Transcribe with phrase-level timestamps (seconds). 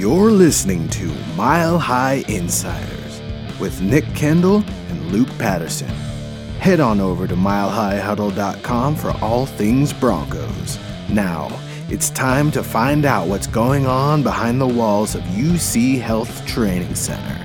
[0.00, 3.20] You're listening to Mile High Insiders
[3.60, 5.90] with Nick Kendall and Luke Patterson.
[6.58, 10.78] Head on over to milehighhuddle.com for all things Broncos.
[11.10, 11.50] Now,
[11.90, 16.94] it's time to find out what's going on behind the walls of UC Health Training
[16.94, 17.44] Center.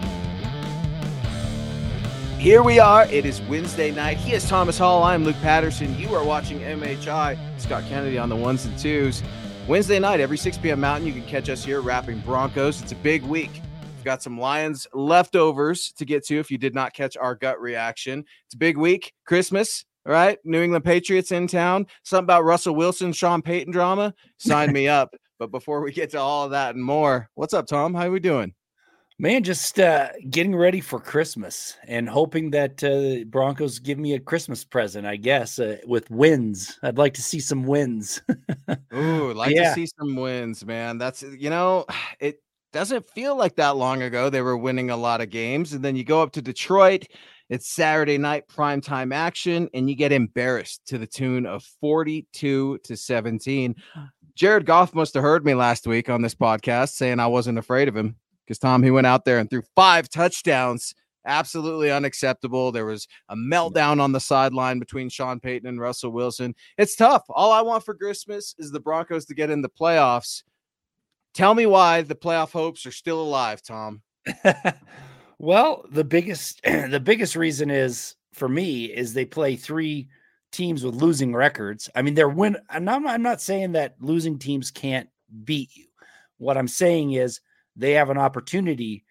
[2.40, 3.06] Here we are.
[3.08, 4.16] It is Wednesday night.
[4.16, 5.04] He is Thomas Hall.
[5.04, 6.00] I'm Luke Patterson.
[6.00, 7.38] You are watching MHI.
[7.60, 9.24] Scott Kennedy on the ones and twos.
[9.68, 10.80] Wednesday night, every 6 p.m.
[10.80, 12.84] Mountain, you can catch us here rapping Broncos.
[12.84, 13.50] It's a big week.
[13.96, 17.60] We've got some Lions leftovers to get to if you did not catch our gut
[17.60, 18.24] reaction.
[18.46, 19.12] It's a big week.
[19.26, 20.38] Christmas, all right?
[20.44, 21.88] New England Patriots in town.
[22.04, 24.14] Something about Russell Wilson, Sean Payton drama.
[24.38, 25.16] Sign me up.
[25.38, 27.94] But before we get to all of that and more, what's up, Tom?
[27.94, 28.54] How are we doing?
[29.18, 34.20] Man, just uh, getting ready for Christmas and hoping that uh, Broncos give me a
[34.20, 35.08] Christmas present.
[35.08, 36.78] I guess uh, with wins.
[36.84, 38.22] I'd like to see some wins.
[38.94, 39.70] Ooh, like Yeah.
[39.70, 40.98] to see some wins, man.
[40.98, 41.86] That's you know,
[42.20, 42.42] it
[42.74, 45.96] doesn't feel like that long ago they were winning a lot of games, and then
[45.96, 47.06] you go up to Detroit.
[47.50, 52.98] It's Saturday night primetime action, and you get embarrassed to the tune of 42 to
[52.98, 53.76] 17.
[54.36, 57.88] Jared Goff must have heard me last week on this podcast saying I wasn't afraid
[57.88, 60.94] of him because Tom, he went out there and threw five touchdowns.
[61.26, 62.72] Absolutely unacceptable.
[62.72, 66.54] There was a meltdown on the sideline between Sean Payton and Russell Wilson.
[66.78, 67.24] It's tough.
[67.30, 70.44] All I want for Christmas is the Broncos to get in the playoffs.
[71.34, 74.04] Tell me why the playoff hopes are still alive, Tom.
[75.40, 80.08] well, the biggest the biggest reason is for me is they play three
[80.52, 81.90] teams with losing records.
[81.96, 82.58] I mean, they're win.
[82.70, 85.10] I'm, I'm not saying that losing teams can't
[85.44, 85.88] beat you.
[86.38, 87.42] What I'm saying is
[87.76, 89.06] they have an opportunity,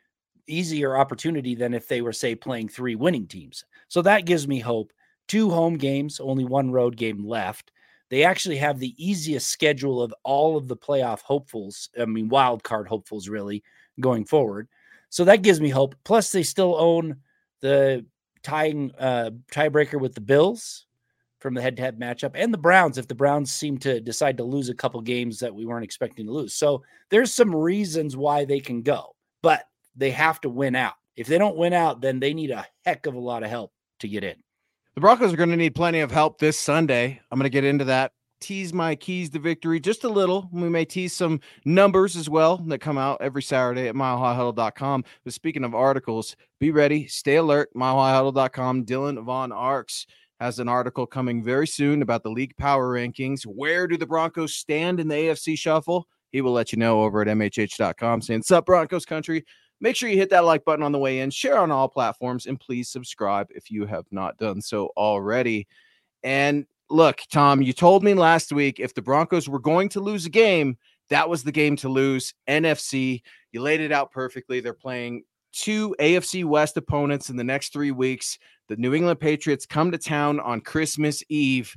[0.46, 3.64] easier opportunity than if they were say playing three winning teams.
[3.88, 4.92] So that gives me hope.
[5.26, 7.70] Two home games, only one road game left.
[8.10, 11.88] They actually have the easiest schedule of all of the playoff hopefuls.
[11.98, 13.62] I mean, wild card hopefuls, really
[14.00, 14.68] going forward.
[15.08, 15.94] So that gives me hope.
[16.04, 17.16] Plus, they still own
[17.60, 18.04] the
[18.42, 20.86] tying uh, tiebreaker with the Bills
[21.44, 22.96] from the head-to-head matchup and the Browns.
[22.96, 26.24] If the Browns seem to decide to lose a couple games that we weren't expecting
[26.24, 30.74] to lose, so there's some reasons why they can go, but they have to win
[30.74, 30.94] out.
[31.16, 33.74] If they don't win out, then they need a heck of a lot of help
[34.00, 34.36] to get in.
[34.94, 37.20] The Broncos are going to need plenty of help this Sunday.
[37.30, 38.12] I'm going to get into that.
[38.40, 40.48] Tease my keys to victory just a little.
[40.50, 45.04] We may tease some numbers as well that come out every Saturday at milehighhuddle.com.
[45.24, 47.68] But speaking of articles, be ready, stay alert.
[47.76, 48.86] Milehighhuddle.com.
[48.86, 50.06] Dylan Von Arx
[50.40, 53.44] has an article coming very soon about the league power rankings.
[53.44, 56.08] Where do the Broncos stand in the AFC shuffle?
[56.30, 58.20] He will let you know over at MHH.com.
[58.20, 59.44] Saying, Sup, Broncos country.
[59.80, 62.46] Make sure you hit that like button on the way in, share on all platforms,
[62.46, 65.66] and please subscribe if you have not done so already.
[66.22, 70.26] And look, Tom, you told me last week if the Broncos were going to lose
[70.26, 70.78] a game,
[71.10, 72.34] that was the game to lose.
[72.48, 73.22] NFC,
[73.52, 74.60] you laid it out perfectly.
[74.60, 78.38] They're playing two AFC West opponents in the next three weeks.
[78.68, 81.74] The New England Patriots come to town on Christmas Eve.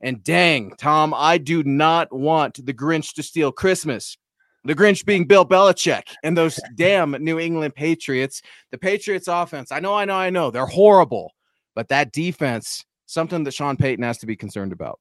[0.00, 4.16] And dang, Tom, I do not want the Grinch to steal Christmas.
[4.64, 8.42] The Grinch being Bill Belichick and those damn New England Patriots.
[8.70, 11.32] The Patriots offense, I know, I know, I know, they're horrible,
[11.74, 14.98] but that defense, something that Sean Payton has to be concerned about.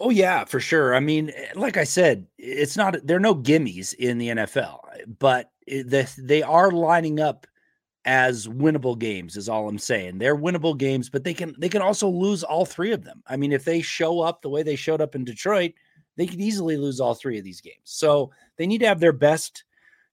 [0.00, 0.94] Oh yeah, for sure.
[0.94, 4.78] I mean, eh, like I said, it's not there are no gimmies in the NFL,
[5.18, 7.46] but it- the, they are lining up
[8.08, 10.16] as winnable games is all I'm saying.
[10.16, 13.22] They're winnable games, but they can they can also lose all three of them.
[13.26, 15.72] I mean, if they show up the way they showed up in Detroit,
[16.16, 17.82] they could easily lose all three of these games.
[17.84, 19.64] So they need to have their best,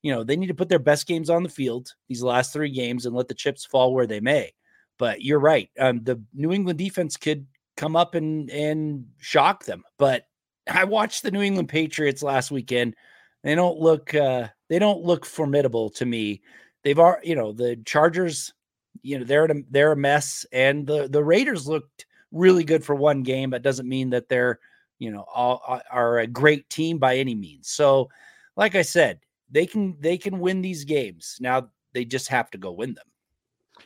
[0.01, 2.69] you know, they need to put their best games on the field these last three
[2.69, 4.53] games and let the chips fall where they may.
[5.00, 5.69] But you're right.
[5.80, 7.47] Um, the New England defense could
[7.77, 9.83] come up and and shock them.
[9.97, 10.27] But
[10.69, 12.94] I watched the New England Patriots last weekend.
[13.42, 16.42] They don't look uh, they don't look formidable to me.
[16.85, 18.53] They've are you know the Chargers,
[19.01, 22.93] you know they're a, they're a mess, and the the Raiders looked really good for
[22.93, 23.49] one game.
[23.49, 24.59] That doesn't mean that they're
[24.99, 27.69] you know all, are a great team by any means.
[27.69, 28.09] So,
[28.55, 31.37] like I said, they can they can win these games.
[31.41, 33.07] Now they just have to go win them.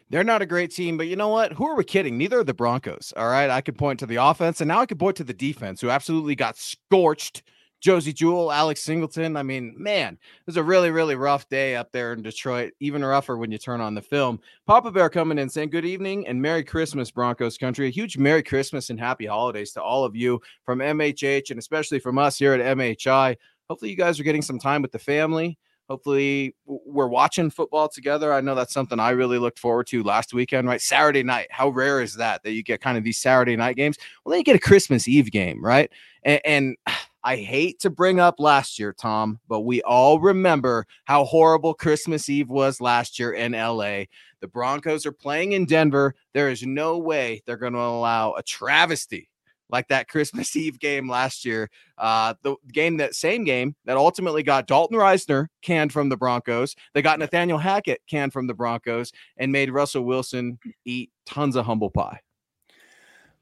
[0.09, 1.53] They're not a great team, but you know what?
[1.53, 2.17] Who are we kidding?
[2.17, 3.13] Neither are the Broncos.
[3.15, 3.49] All right.
[3.49, 5.89] I could point to the offense, and now I could point to the defense, who
[5.89, 7.43] absolutely got scorched.
[7.79, 9.37] Josey Jewell, Alex Singleton.
[9.37, 12.73] I mean, man, it was a really, really rough day up there in Detroit.
[12.79, 14.39] Even rougher when you turn on the film.
[14.67, 17.87] Papa Bear coming in saying good evening and Merry Christmas, Broncos country.
[17.87, 21.99] A huge Merry Christmas and Happy Holidays to all of you from MHH and especially
[21.99, 23.37] from us here at MHI.
[23.69, 25.57] Hopefully, you guys are getting some time with the family.
[25.89, 28.31] Hopefully, we're watching football together.
[28.31, 30.79] I know that's something I really looked forward to last weekend, right?
[30.79, 31.47] Saturday night.
[31.49, 33.97] How rare is that that you get kind of these Saturday night games?
[34.23, 35.89] Well, then you get a Christmas Eve game, right?
[36.23, 36.77] And, and
[37.23, 42.29] I hate to bring up last year, Tom, but we all remember how horrible Christmas
[42.29, 44.03] Eve was last year in LA.
[44.39, 46.15] The Broncos are playing in Denver.
[46.33, 49.29] There is no way they're going to allow a travesty
[49.69, 51.69] like that Christmas Eve game last year.
[51.97, 56.75] Uh, the game that same game that ultimately got Dalton Risner canned from the Broncos.
[56.93, 61.65] They got Nathaniel Hackett canned from the Broncos and made Russell Wilson eat tons of
[61.65, 62.21] humble pie.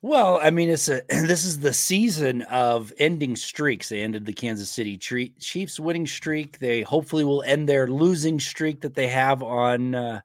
[0.07, 3.89] Well, I mean, it's a this is the season of ending streaks.
[3.89, 6.59] They ended the Kansas City Chiefs winning streak.
[6.59, 10.21] They hopefully will end their losing streak that they have on uh,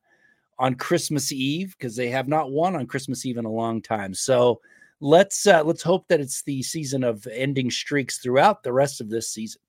[0.56, 4.14] on Christmas Eve because they have not won on Christmas Eve in a long time.
[4.14, 4.60] So
[5.00, 9.10] let's uh, let's hope that it's the season of ending streaks throughout the rest of
[9.10, 9.60] this season.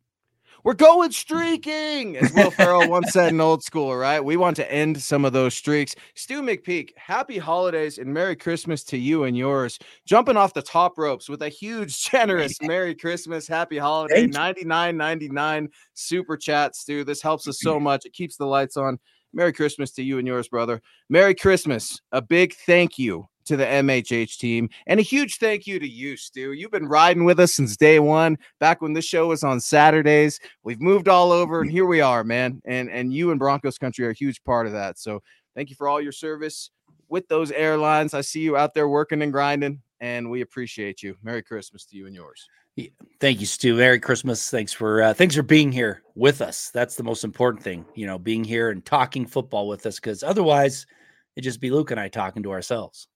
[0.63, 4.23] We're going streaking, as Will Ferrell once said in old school, right?
[4.23, 5.93] We want to end some of those streaks.
[6.15, 9.77] Stu McPeak, happy holidays and Merry Christmas to you and yours.
[10.05, 16.37] Jumping off the top ropes with a huge, generous Merry Christmas, Happy Holiday, 99.99 super
[16.37, 17.03] chat, Stu.
[17.03, 18.05] This helps us so much.
[18.05, 18.99] It keeps the lights on.
[19.33, 20.81] Merry Christmas to you and yours, brother.
[21.09, 21.99] Merry Christmas.
[22.13, 24.69] A big thank you to the MHH team.
[24.87, 26.53] And a huge thank you to you, Stu.
[26.53, 30.39] You've been riding with us since day one, back when this show was on Saturdays.
[30.63, 32.61] We've moved all over, and here we are, man.
[32.65, 34.99] And and you and Broncos country are a huge part of that.
[34.99, 35.21] So
[35.55, 36.69] thank you for all your service
[37.09, 38.13] with those airlines.
[38.13, 41.15] I see you out there working and grinding, and we appreciate you.
[41.23, 42.47] Merry Christmas to you and yours.
[42.75, 42.89] Yeah.
[43.19, 43.75] Thank you, Stu.
[43.75, 44.49] Merry Christmas.
[44.49, 46.71] Thanks for uh, thanks for being here with us.
[46.71, 49.97] That's the most important thing, you know, being here and talking football with us.
[49.97, 50.87] Because otherwise,
[51.35, 53.07] it'd just be Luke and I talking to ourselves.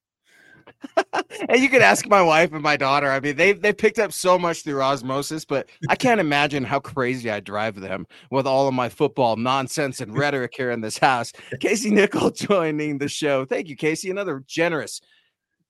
[1.50, 3.10] and you can ask my wife and my daughter.
[3.12, 6.80] I mean, they they picked up so much through osmosis, but I can't imagine how
[6.80, 10.98] crazy I drive them with all of my football nonsense and rhetoric here in this
[10.98, 11.32] house.
[11.60, 13.46] Casey Nickel joining the show.
[13.46, 14.10] Thank you, Casey.
[14.10, 15.02] Another generous,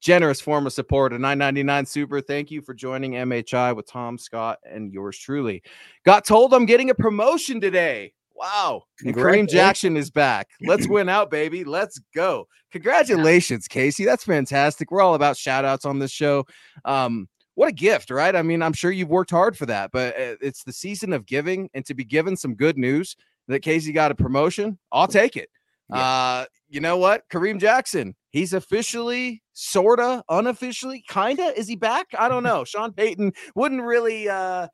[0.01, 1.13] generous form of support.
[1.13, 2.21] A 999 super.
[2.21, 5.63] Thank you for joining MHI with Tom Scott and yours truly.
[6.05, 8.13] Got told I'm getting a promotion today.
[8.37, 8.83] Wow.
[9.03, 10.49] And Kareem Jackson is back.
[10.61, 11.63] Let's win out, baby.
[11.63, 12.47] Let's go.
[12.71, 14.05] Congratulations, Casey.
[14.05, 14.91] That's fantastic.
[14.91, 16.45] We're all about shout outs on this show.
[16.85, 18.35] Um, what a gift, right?
[18.35, 21.25] I mean, I'm sure you've worked hard for that, but uh, it's the season of
[21.25, 23.15] giving and to be given some good news
[23.47, 25.49] that Casey got a promotion, I'll take it.
[25.89, 25.97] Yeah.
[25.97, 27.23] Uh, you know what?
[27.29, 31.57] Kareem Jackson, he's officially, sorta, unofficially, kinda.
[31.57, 32.07] Is he back?
[32.19, 32.63] I don't know.
[32.65, 34.67] Sean Payton wouldn't really uh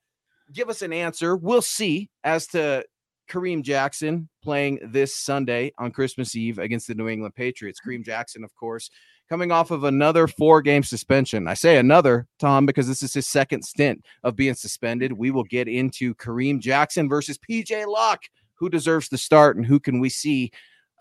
[0.51, 1.36] give us an answer.
[1.38, 2.84] We'll see as to
[3.30, 7.80] Kareem Jackson playing this Sunday on Christmas Eve against the New England Patriots.
[7.86, 8.89] Kareem Jackson, of course,
[9.30, 11.48] coming off of another four game suspension.
[11.48, 15.13] I say another, Tom, because this is his second stint of being suspended.
[15.13, 18.24] We will get into Kareem Jackson versus PJ Locke.
[18.56, 20.51] Who deserves to start and who can we see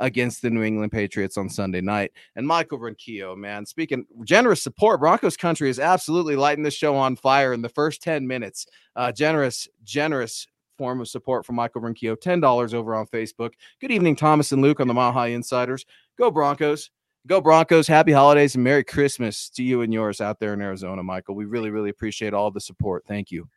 [0.03, 2.13] against the New England Patriots on Sunday night.
[2.35, 7.15] And Michael Ronquillo, man, speaking generous support, Broncos country is absolutely lighting this show on
[7.15, 8.67] fire in the first 10 minutes.
[8.97, 12.17] Uh, generous, generous form of support from Michael Ronquillo.
[12.17, 13.53] $10 over on Facebook.
[13.81, 15.85] Good evening, Thomas and Luke on the Mile High Insiders.
[16.19, 16.91] Go Broncos.
[17.27, 17.87] Go Broncos.
[17.87, 21.35] Happy holidays and Merry Christmas to you and yours out there in Arizona, Michael.
[21.35, 23.05] We really, really appreciate all the support.
[23.07, 23.49] Thank you.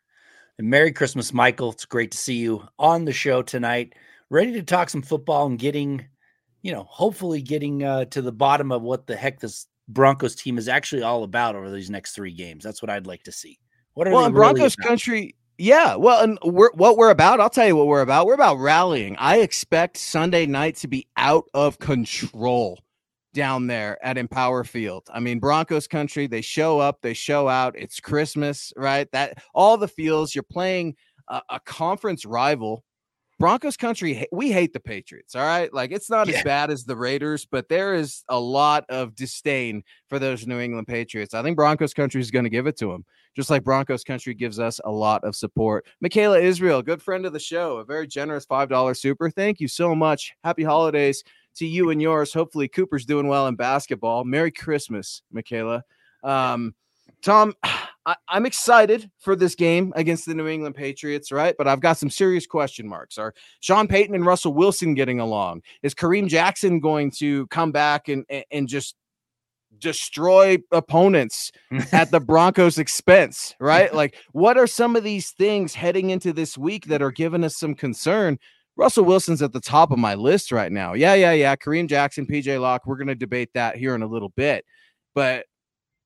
[0.58, 1.72] And Merry Christmas, Michael.
[1.72, 3.94] It's great to see you on the show tonight.
[4.30, 6.06] Ready to talk some football and getting,
[6.62, 10.58] you know, hopefully getting uh, to the bottom of what the heck this Broncos team
[10.58, 12.64] is actually all about over these next three games.
[12.64, 13.60] That's what I'd like to see.
[13.94, 17.40] What are well, Broncos really country Yeah, well, and we're what we're about.
[17.40, 18.26] I'll tell you what we're about.
[18.26, 19.16] We're about rallying.
[19.18, 22.80] I expect Sunday night to be out of control
[23.34, 25.08] down there at Empower Field.
[25.14, 27.76] I mean, Broncos country, they show up, they show out.
[27.78, 29.08] It's Christmas, right?
[29.12, 30.34] That all the feels.
[30.34, 30.96] You're playing
[31.30, 32.84] a, a conference rival.
[33.38, 35.36] Broncos country, we hate the Patriots.
[35.36, 35.74] All right.
[35.74, 36.38] Like it's not yeah.
[36.38, 40.60] as bad as the Raiders, but there is a lot of disdain for those New
[40.60, 41.34] England Patriots.
[41.34, 43.04] I think Broncos country is going to give it to them,
[43.36, 45.86] just like Broncos country gives us a lot of support.
[46.00, 49.30] Michaela Israel, good friend of the show, a very generous $5 super.
[49.30, 50.34] Thank you so much.
[50.44, 51.24] Happy holidays
[51.56, 52.34] to you and yours.
[52.34, 54.24] Hopefully, Cooper's doing well in basketball.
[54.24, 55.84] Merry Christmas, Michaela.
[56.24, 56.74] Um,
[57.22, 57.54] Tom,
[58.06, 61.56] I, am excited for this game against the New England Patriots, right?
[61.58, 63.18] But I've got some serious question marks.
[63.18, 65.62] Are Sean Payton and Russell Wilson getting along?
[65.82, 68.96] Is Kareem Jackson going to come back and and just
[69.80, 71.52] destroy opponents
[71.92, 73.94] at the Broncos' expense, right?
[73.94, 77.58] Like, what are some of these things heading into this week that are giving us
[77.58, 78.38] some concern?
[78.78, 80.94] Russell Wilson's at the top of my list right now.
[80.94, 81.56] Yeah, yeah, yeah.
[81.56, 82.86] Kareem Jackson, PJ Locke.
[82.86, 84.66] We're going to debate that here in a little bit.
[85.14, 85.46] But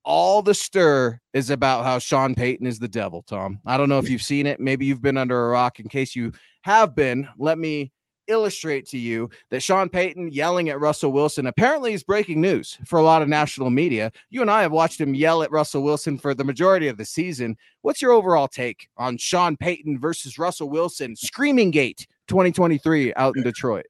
[0.10, 3.60] all the stir is about how Sean Payton is the devil, Tom.
[3.64, 4.60] I don't know if you've seen it.
[4.60, 5.80] Maybe you've been under a rock.
[5.80, 6.32] In case you
[6.64, 7.92] have been, let me
[8.28, 12.98] illustrate to you that Sean Payton yelling at Russell Wilson apparently is breaking news for
[12.98, 14.12] a lot of national media.
[14.32, 17.06] You and I have watched him yell at Russell Wilson for the majority of the
[17.06, 17.56] season.
[17.84, 23.44] What's your overall take on Sean Payton versus Russell Wilson screaming gate 2023 out in
[23.44, 23.86] Detroit.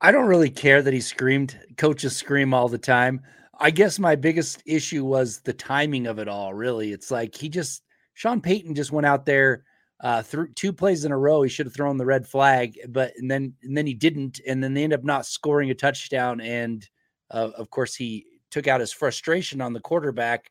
[0.00, 1.56] I don't really care that he screamed.
[1.76, 3.20] Coaches scream all the time.
[3.60, 6.92] I guess my biggest issue was the timing of it all, really.
[6.92, 7.82] It's like he just,
[8.14, 9.64] Sean Payton just went out there
[10.00, 11.42] uh, through two plays in a row.
[11.42, 14.64] He should have thrown the red flag, but and then and then he didn't, and
[14.64, 16.40] then they end up not scoring a touchdown.
[16.40, 16.88] And
[17.30, 20.50] uh, of course, he took out his frustration on the quarterback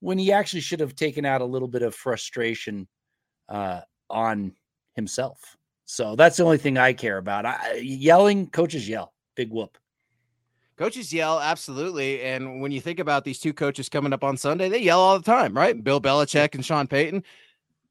[0.00, 2.88] when he actually should have taken out a little bit of frustration
[3.50, 4.52] uh, on
[4.94, 5.56] himself.
[5.84, 7.46] So that's the only thing I care about.
[7.46, 9.76] I, yelling, coaches yell, big whoop.
[10.76, 12.22] Coaches yell, absolutely.
[12.22, 15.18] And when you think about these two coaches coming up on Sunday, they yell all
[15.18, 15.82] the time, right?
[15.82, 17.24] Bill Belichick and Sean Payton.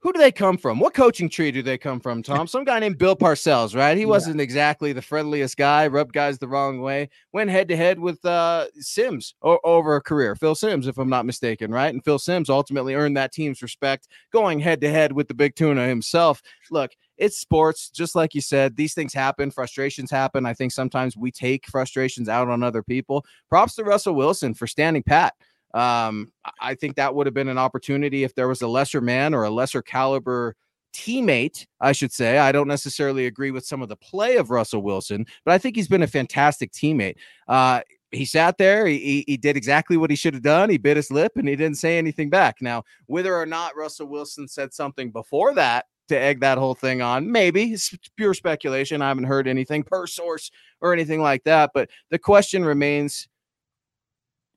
[0.01, 0.79] Who do they come from?
[0.79, 2.45] What coaching tree do they come from, Tom?
[2.45, 3.97] Some guy named Bill Parcells, right?
[3.97, 7.99] He wasn't exactly the friendliest guy, rubbed guys the wrong way, went head to head
[7.99, 11.91] with uh, Simms o- over a career, Phil Simms if I'm not mistaken, right?
[11.91, 15.55] And Phil Simms ultimately earned that team's respect going head to head with the big
[15.55, 16.39] tuna himself.
[16.69, 18.75] Look, it's sports, just like you said.
[18.75, 20.45] These things happen, frustrations happen.
[20.45, 23.25] I think sometimes we take frustrations out on other people.
[23.49, 25.33] Props to Russell Wilson for standing pat.
[25.73, 26.31] Um,
[26.61, 29.43] I think that would have been an opportunity if there was a lesser man or
[29.43, 30.55] a lesser caliber
[30.93, 32.37] teammate, I should say.
[32.37, 35.75] I don't necessarily agree with some of the play of Russell Wilson, but I think
[35.75, 37.15] he's been a fantastic teammate.
[37.47, 37.81] Uh,
[38.11, 38.87] he sat there.
[38.87, 40.69] He, he did exactly what he should have done.
[40.69, 42.61] He bit his lip and he didn't say anything back.
[42.61, 47.01] Now, whether or not Russell Wilson said something before that to egg that whole thing
[47.01, 47.31] on.
[47.31, 49.01] Maybe it's pure speculation.
[49.01, 51.71] I haven't heard anything per source or anything like that.
[51.73, 53.27] But the question remains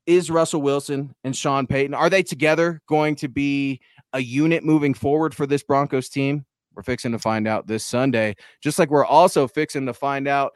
[0.05, 3.79] is Russell Wilson and Sean Payton, are they together going to be
[4.13, 6.45] a unit moving forward for this Broncos team?
[6.73, 10.53] We're fixing to find out this Sunday, just like we're also fixing to find out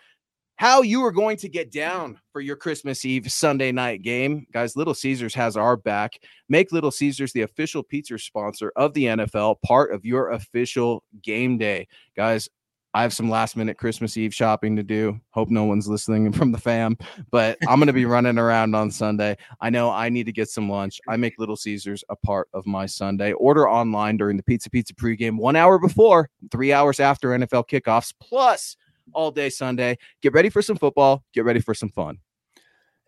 [0.55, 4.45] how you are going to get down for your Christmas Eve Sunday night game.
[4.53, 6.13] Guys, Little Caesars has our back.
[6.49, 11.57] Make Little Caesars the official pizza sponsor of the NFL, part of your official game
[11.57, 11.87] day.
[12.15, 12.49] Guys,
[12.95, 15.19] I have some last minute Christmas Eve shopping to do.
[15.31, 16.95] Hope no one's listening from the fam,
[17.31, 19.35] but I'm going to be running around on Sunday.
[19.59, 21.01] I know I need to get some lunch.
[21.07, 23.33] I make Little Caesars a part of my Sunday.
[23.33, 28.13] Order online during the Pizza Pizza pregame, one hour before, three hours after NFL kickoffs,
[28.21, 28.77] plus
[29.13, 29.97] all day Sunday.
[30.21, 31.23] Get ready for some football.
[31.33, 32.17] Get ready for some fun.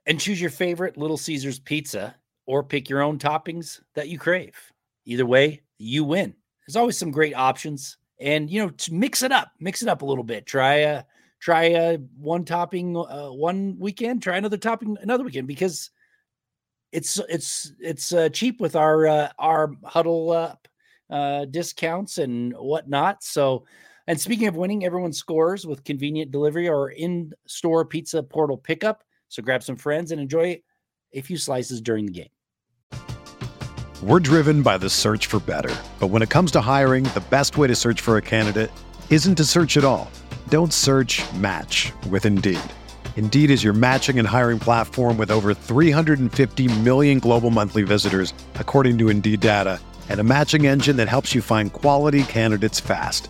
[0.06, 4.56] And choose your favorite Little Caesars pizza or pick your own toppings that you crave.
[5.06, 6.34] Either way, you win.
[6.66, 7.98] There's always some great options.
[8.20, 10.46] And you know, mix it up, mix it up a little bit.
[10.46, 11.04] Try a
[11.40, 15.90] try a one topping uh, one weekend, try another topping another weekend because
[16.92, 20.68] it's it's it's uh, cheap with our uh, our huddle up
[21.10, 23.22] uh, discounts and whatnot.
[23.24, 23.66] So
[24.08, 29.04] and speaking of winning, everyone scores with convenient delivery or in store pizza portal pickup.
[29.30, 30.62] So grab some friends and enjoy
[31.14, 32.30] a few slices during the game.
[34.04, 35.74] We're driven by the search for better.
[36.00, 38.70] But when it comes to hiring, the best way to search for a candidate
[39.10, 40.12] isn't to search at all.
[40.50, 42.60] Don't search match with Indeed.
[43.16, 48.98] Indeed is your matching and hiring platform with over 350 million global monthly visitors, according
[49.00, 53.30] to Indeed data, and a matching engine that helps you find quality candidates fast.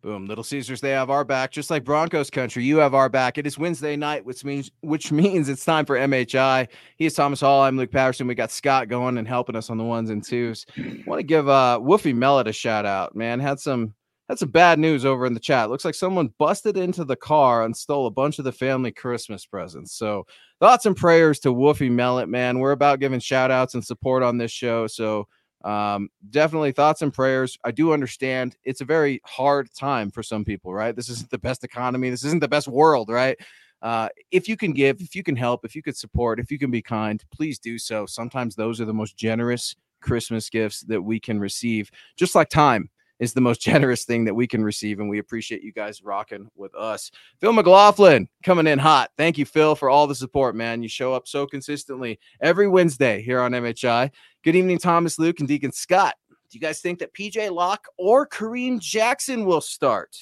[0.00, 0.26] Boom.
[0.26, 2.62] Little Caesars, they have our back, just like Broncos country.
[2.62, 3.36] You have our back.
[3.36, 6.68] It is Wednesday night, which means which means it's time for MHI.
[6.96, 7.62] He is Thomas Hall.
[7.62, 8.28] I'm Luke Patterson.
[8.28, 10.66] We got Scott going and helping us on the ones and twos.
[11.04, 13.40] Want to give uh Woofy Mellet a shout out, man.
[13.40, 13.92] Had some
[14.28, 15.68] had some bad news over in the chat.
[15.68, 19.46] Looks like someone busted into the car and stole a bunch of the family Christmas
[19.46, 19.96] presents.
[19.96, 20.26] So
[20.60, 22.60] thoughts and prayers to Woofy Mellet, man.
[22.60, 24.86] We're about giving shout outs and support on this show.
[24.86, 25.26] So
[25.64, 27.58] um, definitely thoughts and prayers.
[27.64, 30.94] I do understand it's a very hard time for some people, right?
[30.94, 32.10] This isn't the best economy.
[32.10, 33.36] This isn't the best world, right?
[33.82, 36.58] Uh, if you can give, if you can help, if you could support, if you
[36.58, 38.06] can be kind, please do so.
[38.06, 42.90] Sometimes those are the most generous Christmas gifts that we can receive, just like time
[43.18, 45.00] is the most generous thing that we can receive.
[45.00, 47.10] And we appreciate you guys rocking with us.
[47.40, 49.10] Phil McLaughlin coming in hot.
[49.16, 50.82] Thank you, Phil, for all the support, man.
[50.82, 54.10] You show up so consistently every Wednesday here on MHI.
[54.44, 56.14] Good evening, Thomas, Luke, and Deacon Scott.
[56.28, 60.16] Do you guys think that PJ Locke or Kareem Jackson will start?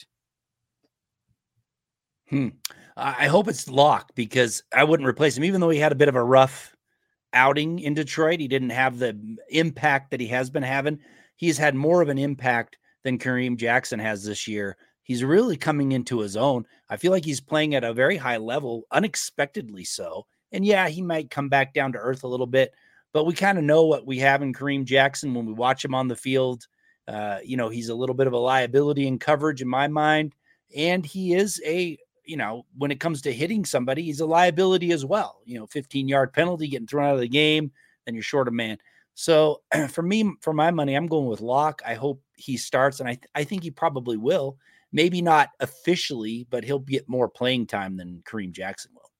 [2.28, 2.48] Hmm.
[2.96, 6.08] I hope it's Locke because I wouldn't replace him, even though he had a bit
[6.08, 6.74] of a rough
[7.34, 8.40] outing in Detroit.
[8.40, 10.98] He didn't have the impact that he has been having.
[11.36, 14.76] He's had more of an impact than Kareem Jackson has this year.
[15.04, 16.66] He's really coming into his own.
[16.90, 20.26] I feel like he's playing at a very high level, unexpectedly so.
[20.50, 22.74] And yeah, he might come back down to earth a little bit,
[23.12, 25.94] but we kind of know what we have in Kareem Jackson when we watch him
[25.94, 26.66] on the field.
[27.06, 30.34] Uh, you know, he's a little bit of a liability in coverage in my mind.
[30.76, 34.90] And he is a, you know, when it comes to hitting somebody, he's a liability
[34.90, 35.42] as well.
[35.44, 37.70] You know, 15 yard penalty, getting thrown out of the game,
[38.04, 38.78] then you're short a man.
[39.16, 41.82] So for me, for my money, I'm going with Locke.
[41.84, 44.58] I hope he starts, and I th- I think he probably will.
[44.92, 49.10] Maybe not officially, but he'll get more playing time than Kareem Jackson will.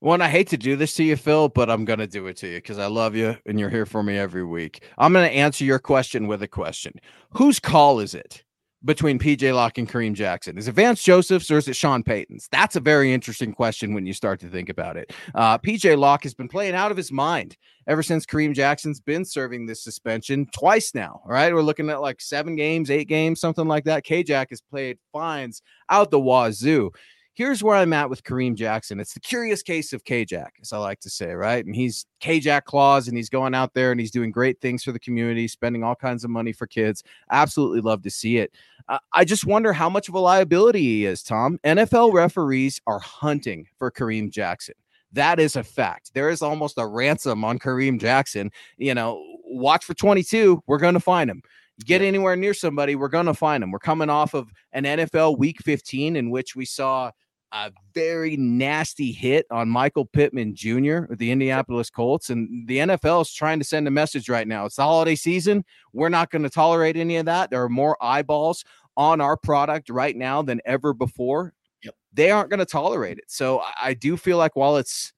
[0.00, 2.28] Well, and I hate to do this to you, Phil, but I'm going to do
[2.28, 4.84] it to you because I love you and you're here for me every week.
[4.96, 6.92] I'm going to answer your question with a question
[7.30, 8.44] Whose call is it?
[8.84, 10.56] Between PJ Locke and Kareem Jackson?
[10.56, 12.48] Is it Vance Joseph's or is it Sean Payton's?
[12.50, 15.12] That's a very interesting question when you start to think about it.
[15.34, 19.24] Uh, PJ Locke has been playing out of his mind ever since Kareem Jackson's been
[19.24, 21.22] serving this suspension twice now.
[21.26, 24.04] Right, we're looking at like seven games, eight games, something like that.
[24.04, 26.90] K Jack has played fines out the wazoo
[27.38, 28.98] here's where I'm at with Kareem Jackson.
[28.98, 31.64] It's the curious case of K-Jack, as I like to say, right?
[31.64, 34.90] And he's K-Jack clause and he's going out there and he's doing great things for
[34.90, 37.04] the community, spending all kinds of money for kids.
[37.30, 38.50] Absolutely love to see it.
[38.88, 41.60] Uh, I just wonder how much of a liability he is, Tom.
[41.62, 44.74] NFL referees are hunting for Kareem Jackson.
[45.12, 46.14] That is a fact.
[46.14, 48.50] There is almost a ransom on Kareem Jackson.
[48.78, 50.60] You know, watch for 22.
[50.66, 51.42] We're going to find him
[51.84, 53.70] get anywhere near somebody, we're going to find him.
[53.70, 57.12] We're coming off of an NFL week 15 in which we saw
[57.52, 61.06] a very nasty hit on Michael Pittman Jr.
[61.08, 62.30] with the Indianapolis Colts.
[62.30, 64.66] And the NFL is trying to send a message right now.
[64.66, 65.64] It's the holiday season.
[65.92, 67.50] We're not going to tolerate any of that.
[67.50, 68.64] There are more eyeballs
[68.96, 71.54] on our product right now than ever before.
[71.82, 71.94] Yep.
[72.12, 73.24] They aren't going to tolerate it.
[73.28, 75.12] So I do feel like while it's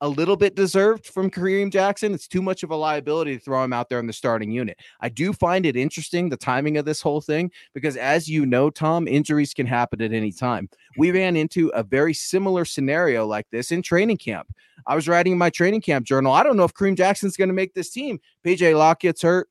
[0.00, 2.14] a little bit deserved from Kareem Jackson.
[2.14, 4.78] It's too much of a liability to throw him out there in the starting unit.
[5.00, 8.70] I do find it interesting the timing of this whole thing because, as you know,
[8.70, 10.68] Tom, injuries can happen at any time.
[10.96, 14.52] We ran into a very similar scenario like this in training camp.
[14.86, 16.32] I was writing my training camp journal.
[16.32, 18.20] I don't know if Kareem Jackson's going to make this team.
[18.44, 19.48] PJ Locke gets hurt.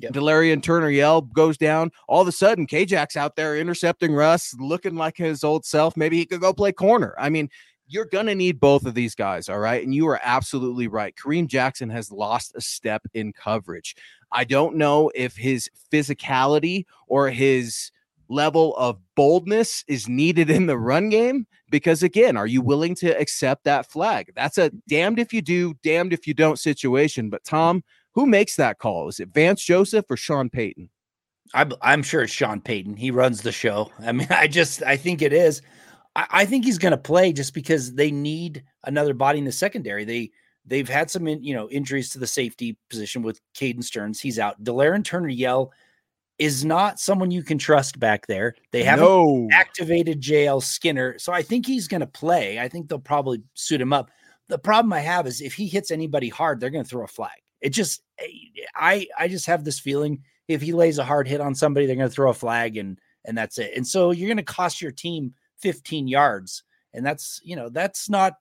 [0.00, 0.12] Yep.
[0.12, 1.92] Delarrin Turner Yell goes down.
[2.08, 5.96] All of a sudden, K Jack's out there intercepting Russ, looking like his old self.
[5.96, 7.14] Maybe he could go play corner.
[7.16, 7.48] I mean,
[7.86, 9.48] you're going to need both of these guys.
[9.48, 9.82] All right.
[9.82, 11.14] And you are absolutely right.
[11.14, 13.94] Kareem Jackson has lost a step in coverage.
[14.32, 17.90] I don't know if his physicality or his
[18.28, 23.10] level of boldness is needed in the run game because again are you willing to
[23.20, 27.44] accept that flag that's a damned if you do damned if you don't situation but
[27.44, 27.82] tom
[28.14, 30.88] who makes that call is it vance joseph or sean payton
[31.52, 34.96] I'm, I'm sure it's sean payton he runs the show i mean i just i
[34.96, 35.60] think it is
[36.16, 39.52] i, I think he's going to play just because they need another body in the
[39.52, 40.30] secondary they
[40.66, 44.20] they've had some in, you know injuries to the safety position with Caden Sterns.
[44.20, 44.62] He's out.
[44.62, 45.72] Delarrin Turner Yell
[46.38, 48.54] is not someone you can trust back there.
[48.72, 49.48] They haven't no.
[49.52, 51.18] activated JL Skinner.
[51.18, 52.58] So I think he's going to play.
[52.58, 54.10] I think they'll probably suit him up.
[54.48, 57.08] The problem I have is if he hits anybody hard, they're going to throw a
[57.08, 57.38] flag.
[57.60, 58.26] It just eh,
[58.74, 61.96] I I just have this feeling if he lays a hard hit on somebody, they're
[61.96, 63.72] going to throw a flag and and that's it.
[63.74, 65.32] And so you're going to cost your team
[65.64, 66.62] 15 yards.
[66.92, 68.34] And that's, you know, that's not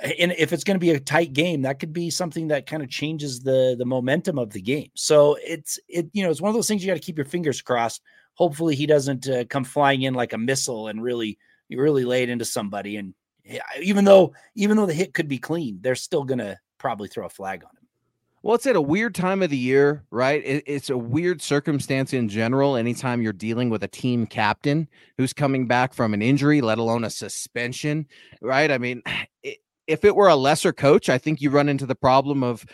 [0.00, 2.82] and if it's going to be a tight game that could be something that kind
[2.82, 6.48] of changes the the momentum of the game so it's it you know it's one
[6.48, 8.00] of those things you got to keep your fingers crossed
[8.34, 11.38] hopefully he doesn't uh, come flying in like a missile and really
[11.70, 13.14] really lay it into somebody and
[13.82, 17.26] even though even though the hit could be clean they're still going to probably throw
[17.26, 17.79] a flag on him
[18.42, 20.42] well, it's at a weird time of the year, right?
[20.44, 22.76] It, it's a weird circumstance in general.
[22.76, 27.04] Anytime you're dealing with a team captain who's coming back from an injury, let alone
[27.04, 28.06] a suspension,
[28.40, 28.70] right?
[28.70, 29.02] I mean,
[29.42, 32.64] it, if it were a lesser coach, I think you run into the problem of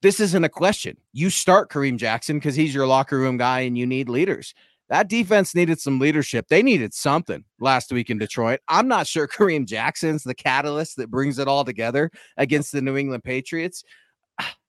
[0.00, 0.96] this isn't a question.
[1.12, 4.54] You start Kareem Jackson because he's your locker room guy and you need leaders.
[4.88, 6.48] That defense needed some leadership.
[6.48, 8.60] They needed something last week in Detroit.
[8.68, 12.96] I'm not sure Kareem Jackson's the catalyst that brings it all together against the New
[12.96, 13.84] England Patriots.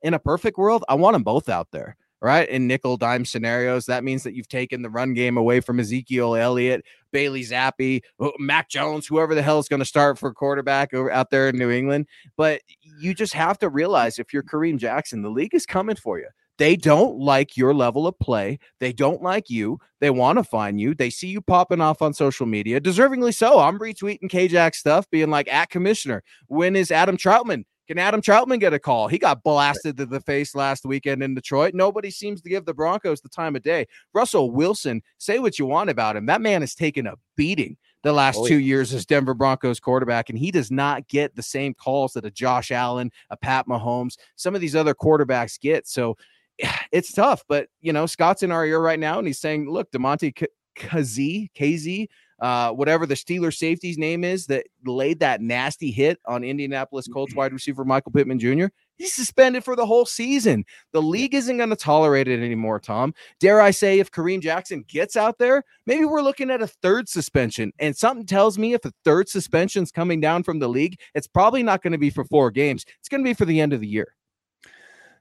[0.01, 2.47] In a perfect world, I want them both out there right?
[2.47, 6.35] In nickel dime scenarios, that means that you've taken the run game away from Ezekiel
[6.35, 10.93] Elliott, Bailey Zappe, oh, Mac Jones, whoever the hell is going to start for quarterback
[10.93, 12.07] over out there in New England.
[12.37, 16.17] But you just have to realize if you're Kareem Jackson, the league is coming for
[16.17, 16.29] you.
[16.57, 18.57] They don't like your level of play.
[18.79, 19.79] They don't like you.
[19.99, 20.95] They want to find you.
[20.95, 23.59] They see you popping off on social media, deservingly so.
[23.59, 28.59] I'm retweeting KJack stuff, being like, at commissioner, when is Adam Trautman can Adam Trautman
[28.59, 29.07] get a call?
[29.07, 31.75] He got blasted to the face last weekend in Detroit.
[31.75, 33.85] Nobody seems to give the Broncos the time of day.
[34.15, 36.25] Russell Wilson, say what you want about him.
[36.25, 38.65] That man has taken a beating the last oh, two yeah.
[38.65, 42.31] years as Denver Broncos quarterback, and he does not get the same calls that a
[42.31, 45.87] Josh Allen, a Pat Mahomes, some of these other quarterbacks get.
[45.87, 46.17] So
[46.91, 49.91] it's tough, but you know, Scott's in our ear right now, and he's saying, look,
[49.91, 52.07] Damontae Kazee, KZ,
[52.43, 57.31] uh, whatever the Steeler safety's name is that laid that nasty hit on Indianapolis Colts
[57.31, 57.39] mm-hmm.
[57.39, 58.65] wide receiver Michael Pittman Jr.
[58.97, 60.65] He's suspended for the whole season.
[60.91, 63.13] The league isn't going to tolerate it anymore, Tom.
[63.39, 67.07] Dare I say, if Kareem Jackson gets out there, maybe we're looking at a third
[67.07, 67.71] suspension.
[67.79, 71.63] And something tells me if a third suspension's coming down from the league, it's probably
[71.63, 72.85] not going to be for four games.
[72.99, 74.15] It's going to be for the end of the year.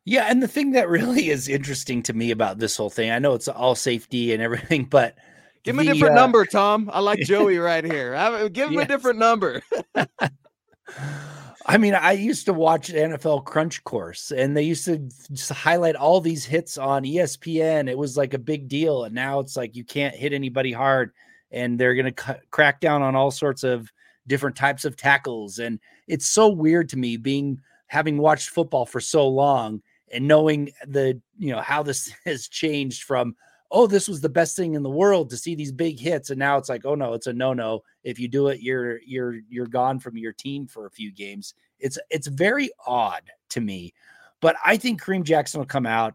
[0.05, 3.21] Yeah, and the thing that really is interesting to me about this whole thing, I
[3.21, 5.17] know it's all safety and everything, but
[5.65, 6.91] Give him the, a different uh, number, Tom.
[6.93, 8.49] I like Joey right here.
[8.51, 8.85] Give him yes.
[8.85, 9.63] a different number.
[11.67, 14.99] I mean, I used to watch NFL Crunch Course, and they used to
[15.31, 17.89] just highlight all these hits on ESPN.
[17.89, 21.13] It was like a big deal, and now it's like you can't hit anybody hard,
[21.53, 23.93] and they're going to crack down on all sorts of
[24.27, 25.59] different types of tackles.
[25.59, 30.71] And it's so weird to me, being having watched football for so long and knowing
[30.87, 33.37] the you know how this has changed from
[33.73, 36.39] oh, this was the best thing in the world to see these big hits, and
[36.39, 37.83] now it's like, oh no, it's a no no.
[38.05, 41.55] If you do it, you're you're you're gone from your team for a few games.
[41.81, 43.95] It's it's very odd to me,
[44.41, 46.15] but I think Kareem Jackson will come out,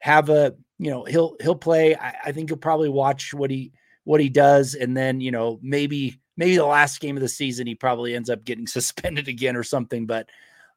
[0.00, 1.96] have a you know he'll he'll play.
[1.96, 3.72] I, I think he'll probably watch what he
[4.04, 7.66] what he does, and then you know maybe maybe the last game of the season
[7.66, 10.28] he probably ends up getting suspended again or something, but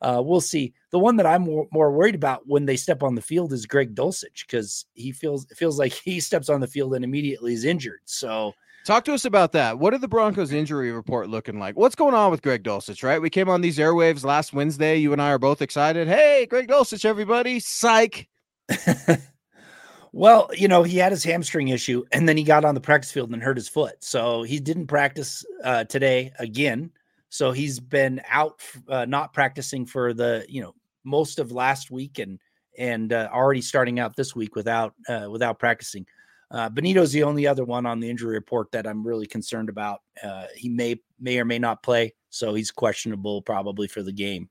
[0.01, 0.73] uh, we'll see.
[0.91, 3.65] The one that I'm more, more, worried about when they step on the field is
[3.65, 7.65] Greg Dulcich because he feels feels like he steps on the field and immediately is
[7.65, 8.01] injured.
[8.05, 9.77] So Talk to us about that.
[9.77, 11.75] What are the Broncos injury report looking like?
[11.75, 13.21] What's going on with Greg Dulcich, right?
[13.21, 14.97] We came on these airwaves last Wednesday.
[14.97, 16.07] You and I are both excited.
[16.07, 17.59] Hey, Greg Dulcich, everybody.
[17.59, 18.27] Psych.
[20.13, 23.11] well, you know, he had his hamstring issue and then he got on the practice
[23.11, 24.03] field and hurt his foot.
[24.03, 26.89] So he didn't practice uh, today again.
[27.31, 32.19] So he's been out, uh, not practicing for the you know most of last week
[32.19, 32.37] and
[32.77, 36.05] and uh, already starting out this week without uh, without practicing.
[36.51, 40.01] Uh, Bonitto's the only other one on the injury report that I'm really concerned about.
[40.21, 44.49] Uh, he may may or may not play, so he's questionable probably for the game.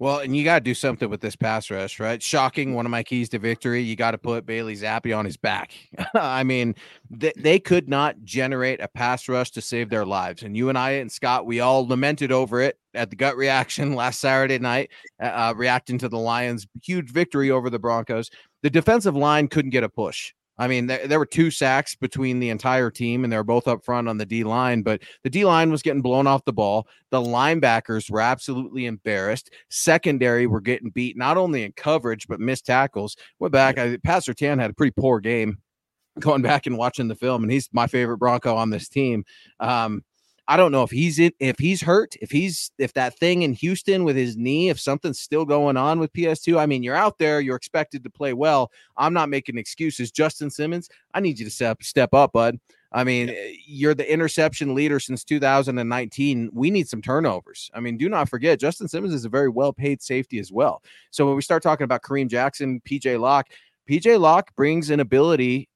[0.00, 2.22] Well, and you got to do something with this pass rush, right?
[2.22, 2.74] Shocking.
[2.74, 3.82] One of my keys to victory.
[3.82, 5.72] You got to put Bailey Zappe on his back.
[6.14, 6.76] I mean,
[7.10, 10.44] they, they could not generate a pass rush to save their lives.
[10.44, 13.94] And you and I and Scott, we all lamented over it at the gut reaction
[13.96, 18.30] last Saturday night, uh, uh reacting to the Lions' huge victory over the Broncos.
[18.62, 22.40] The defensive line couldn't get a push I mean, there, there, were two sacks between
[22.40, 25.30] the entire team, and they were both up front on the D line, but the
[25.30, 26.88] D line was getting blown off the ball.
[27.10, 29.50] The linebackers were absolutely embarrassed.
[29.70, 33.16] Secondary were getting beat, not only in coverage, but missed tackles.
[33.38, 35.58] Went back, I, Pat Surtain had a pretty poor game
[36.18, 39.24] going back and watching the film, and he's my favorite Bronco on this team.
[39.60, 40.02] Um,
[40.50, 43.52] I don't know if he's in, if he's hurt, if he's if that thing in
[43.52, 46.58] Houston with his knee, if something's still going on with PS2.
[46.58, 48.72] I mean, you're out there, you're expected to play well.
[48.96, 50.10] I'm not making excuses.
[50.10, 52.58] Justin Simmons, I need you to step step up, bud.
[52.92, 53.34] I mean, yeah.
[53.34, 56.48] Eh, you're the interception leader since 2019.
[56.54, 57.70] We need some turnovers.
[57.74, 60.82] I mean, do not forget, Justin Simmons is a very well paid safety as well.
[61.10, 63.48] So when we start talking about Kareem Jackson, PJ Locke,
[63.86, 65.68] PJ Locke brings an ability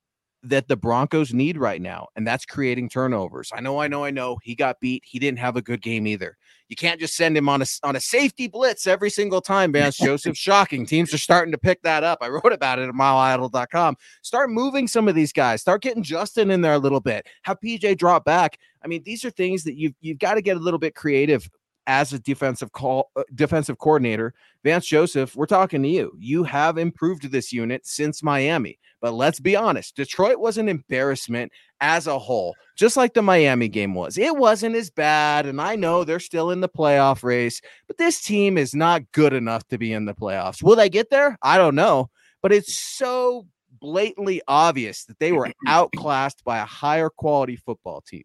[0.45, 3.51] that the Broncos need right now, and that's creating turnovers.
[3.55, 4.39] I know, I know, I know.
[4.43, 5.05] He got beat.
[5.07, 6.37] He didn't have a good game either.
[6.69, 9.99] You can't just send him on a on a safety blitz every single time, Vance
[9.99, 10.37] Joseph.
[10.37, 10.87] Shocking.
[10.87, 12.19] Teams are starting to pick that up.
[12.23, 13.97] I wrote about it at milehighhuddle.com.
[14.23, 15.61] Start moving some of these guys.
[15.61, 17.27] Start getting Justin in there a little bit.
[17.43, 18.59] Have PJ drop back.
[18.83, 21.49] I mean, these are things that you've you've got to get a little bit creative
[21.87, 26.13] as a defensive call uh, defensive coordinator vance joseph we're talking to you.
[26.19, 31.51] You have improved this unit since miami but let's be honest detroit was an embarrassment
[31.81, 34.17] as a whole just like the miami game was.
[34.17, 38.21] It wasn't as bad and i know they're still in the playoff race but this
[38.21, 40.63] team is not good enough to be in the playoffs.
[40.63, 41.37] Will they get there?
[41.43, 42.11] I don't know
[42.43, 43.47] but it's so
[43.81, 48.25] blatantly obvious that they were outclassed by a higher quality football team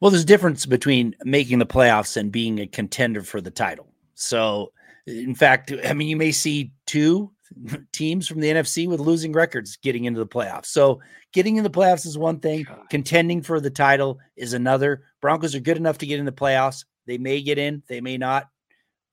[0.00, 3.86] well, there's a difference between making the playoffs and being a contender for the title.
[4.14, 4.72] So,
[5.06, 7.32] in fact, I mean, you may see two
[7.92, 10.66] teams from the NFC with losing records getting into the playoffs.
[10.66, 11.00] So,
[11.32, 12.86] getting in the playoffs is one thing, God.
[12.90, 15.04] contending for the title is another.
[15.20, 16.84] Broncos are good enough to get in the playoffs.
[17.06, 18.48] They may get in, they may not.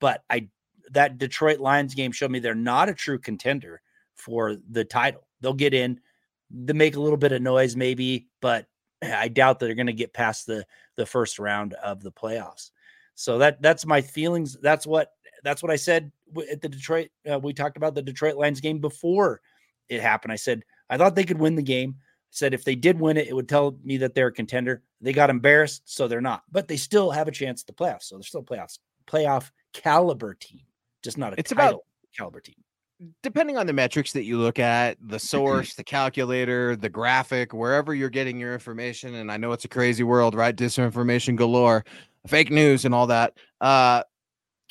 [0.00, 0.48] But I
[0.90, 3.80] that Detroit Lions game showed me they're not a true contender
[4.14, 5.26] for the title.
[5.40, 6.00] They'll get in,
[6.50, 8.66] they make a little bit of noise maybe, but
[9.02, 10.64] I doubt that they're going to get past the
[10.96, 12.70] the first round of the playoffs.
[13.14, 14.56] So that that's my feelings.
[14.60, 15.10] That's what
[15.42, 16.10] that's what I said
[16.50, 17.10] at the Detroit.
[17.30, 19.40] Uh, we talked about the Detroit Lions game before
[19.88, 20.32] it happened.
[20.32, 21.96] I said I thought they could win the game.
[21.98, 24.82] I said if they did win it, it would tell me that they're a contender.
[25.00, 26.42] They got embarrassed, so they're not.
[26.50, 28.04] But they still have a chance at the playoffs.
[28.04, 30.62] So they're still playoffs playoff caliber team,
[31.02, 31.80] just not a it's about
[32.16, 32.56] caliber team
[33.22, 37.94] depending on the metrics that you look at, the source, the calculator, the graphic, wherever
[37.94, 40.54] you're getting your information, and I know it's a crazy world, right?
[40.54, 41.84] Disinformation galore,
[42.26, 43.34] fake news, and all that.
[43.60, 44.02] Uh,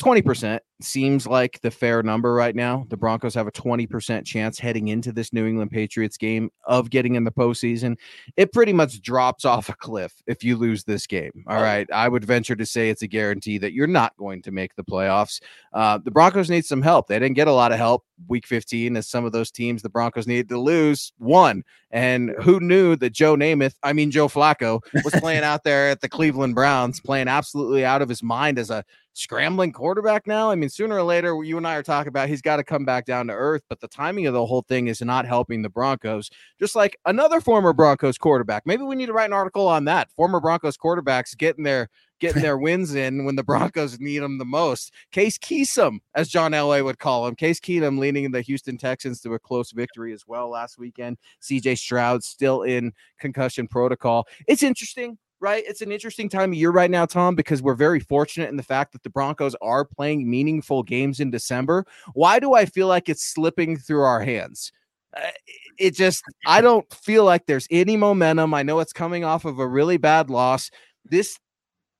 [0.02, 2.86] 20% seems like the fair number right now.
[2.90, 7.16] The Broncos have a 20% chance heading into this New England Patriots game of getting
[7.16, 7.98] in the postseason.
[8.36, 11.32] It pretty much drops off a cliff if you lose this game.
[11.48, 11.86] All oh.
[11.94, 14.84] I would venture to say it's a guarantee that you're not going to make the
[14.84, 15.42] playoffs.
[15.74, 17.08] Uh, the Broncos need some help.
[17.08, 19.90] They didn't get a lot of help week 15 as some of those teams the
[19.90, 21.64] Broncos needed to lose won.
[21.92, 26.02] And who knew that Joe Namath, I mean, Joe Flacco, was playing out there at
[26.02, 30.50] the Cleveland Browns, playing absolutely out of his mind as a scrambling quarterback now.
[30.50, 32.84] I mean, sooner or later, you and I are talking about he's got to come
[32.84, 35.70] back down to earth, but the timing of the whole thing is not helping the
[35.70, 36.30] Broncos.
[36.60, 37.78] Just like another former mm-hmm.
[37.78, 38.64] Broncos quarterback.
[38.66, 40.12] Maybe we need to write an article on that.
[40.12, 44.46] Former Broncos quarterbacks getting their getting their wins in when the Broncos need them the
[44.46, 44.94] most.
[45.12, 47.36] Case Keenum, as John Elway would call him.
[47.36, 51.18] Case Keenum leading the Houston Texans to a close victory as well last weekend.
[51.42, 54.28] CJ Stroud still in concussion protocol.
[54.48, 55.64] It's interesting right?
[55.68, 58.64] It's an interesting time of year right now, Tom, because we're very fortunate in the
[58.64, 61.86] fact that the Broncos are playing meaningful games in December.
[62.14, 64.72] Why do I feel like it's slipping through our hands?
[65.16, 65.30] Uh,
[65.78, 68.54] it just, I don't feel like there's any momentum.
[68.54, 70.72] I know it's coming off of a really bad loss.
[71.04, 71.38] This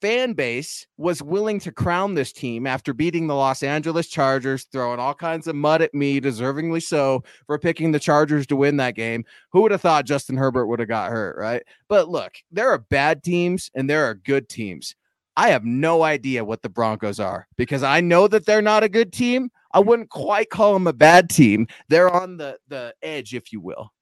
[0.04, 5.00] fan base was willing to crown this team after beating the Los Angeles Chargers, throwing
[5.00, 8.96] all kinds of mud at me, deservingly so, for picking the Chargers to win that
[8.96, 9.24] game.
[9.54, 11.64] Who would have thought Justin Herbert would have got hurt, right?
[11.88, 14.94] But look, there are bad teams and there are good teams.
[15.38, 18.90] I have no idea what the Broncos are because I know that they're not a
[18.90, 19.52] good team.
[19.72, 21.66] I wouldn't quite call them a bad team.
[21.88, 23.94] They're on the the edge, if you will.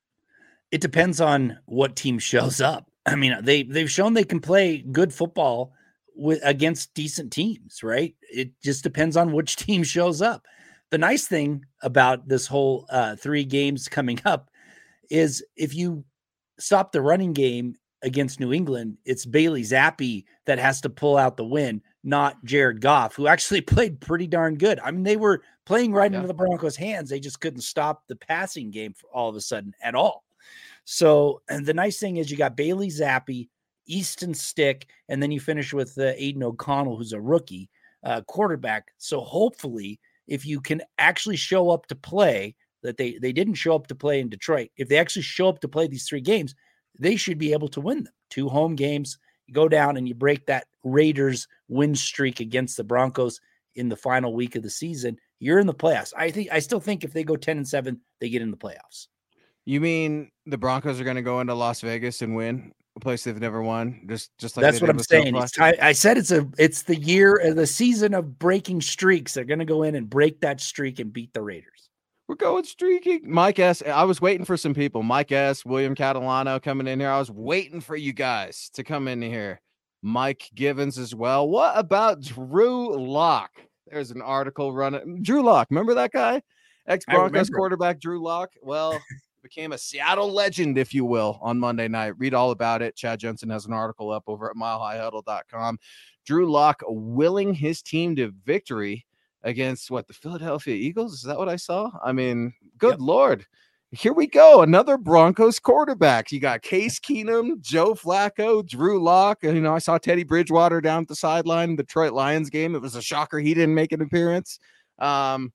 [0.71, 2.89] It depends on what team shows up.
[3.05, 5.73] I mean, they they've shown they can play good football
[6.15, 8.15] with against decent teams, right?
[8.21, 10.45] It just depends on which team shows up.
[10.89, 14.49] The nice thing about this whole uh, three games coming up
[15.09, 16.03] is if you
[16.59, 21.37] stop the running game against New England, it's Bailey Zappe that has to pull out
[21.37, 24.79] the win, not Jared Goff, who actually played pretty darn good.
[24.79, 26.17] I mean, they were playing right yeah.
[26.17, 27.09] into the Broncos' hands.
[27.09, 30.23] They just couldn't stop the passing game for all of a sudden at all.
[30.83, 33.47] So, and the nice thing is you got Bailey Zappe
[33.85, 37.69] Easton Stick, and then you finish with uh, Aidan O'Connell, who's a rookie
[38.03, 38.91] uh, quarterback.
[38.97, 43.75] So hopefully, if you can actually show up to play, that they they didn't show
[43.75, 44.69] up to play in Detroit.
[44.77, 46.55] If they actually show up to play these three games,
[46.97, 48.13] they should be able to win them.
[48.29, 49.17] Two home games,
[49.47, 53.39] you go down and you break that Raiders win streak against the Broncos
[53.75, 55.17] in the final week of the season.
[55.39, 56.13] You're in the playoffs.
[56.17, 58.57] I think I still think if they go 10 and 7, they get in the
[58.57, 59.07] playoffs.
[59.65, 63.23] You mean the Broncos are going to go into Las Vegas and win a place
[63.23, 64.01] they've never won?
[64.07, 65.33] Just just like that's what I'm saying.
[65.33, 69.33] Time, I said it's a it's the year of the season of breaking streaks.
[69.33, 71.89] They're going to go in and break that streak and beat the Raiders.
[72.27, 73.21] We're going streaking.
[73.23, 73.83] Mike S.
[73.85, 75.03] I was waiting for some people.
[75.03, 75.65] Mike S.
[75.65, 77.09] William Catalano coming in here.
[77.09, 79.59] I was waiting for you guys to come in here.
[80.01, 81.47] Mike Givens as well.
[81.47, 83.51] What about Drew Lock?
[83.87, 85.21] There's an article running.
[85.21, 86.41] Drew Lock, remember that guy?
[86.87, 88.51] Ex Broncos quarterback Drew Lock.
[88.63, 88.99] Well,
[89.41, 92.17] became a Seattle legend, if you will, on Monday night.
[92.17, 92.95] Read all about it.
[92.95, 95.79] Chad Jensen has an article up over at milehighhuddle.com.
[96.25, 99.05] Drew Lock willing his team to victory
[99.43, 101.13] against what the Philadelphia Eagles.
[101.13, 101.89] Is that what I saw?
[102.03, 102.99] I mean, good yep.
[102.99, 103.45] lord.
[103.93, 104.61] Here we go.
[104.61, 106.31] Another Broncos quarterback.
[106.31, 109.43] You got Case Keenum, Joe Flacco, Drew Lock.
[109.43, 112.73] You know, I saw Teddy Bridgewater down at the sideline, Detroit Lions game.
[112.73, 114.59] It was a shocker he didn't make an appearance.
[114.99, 115.51] Um,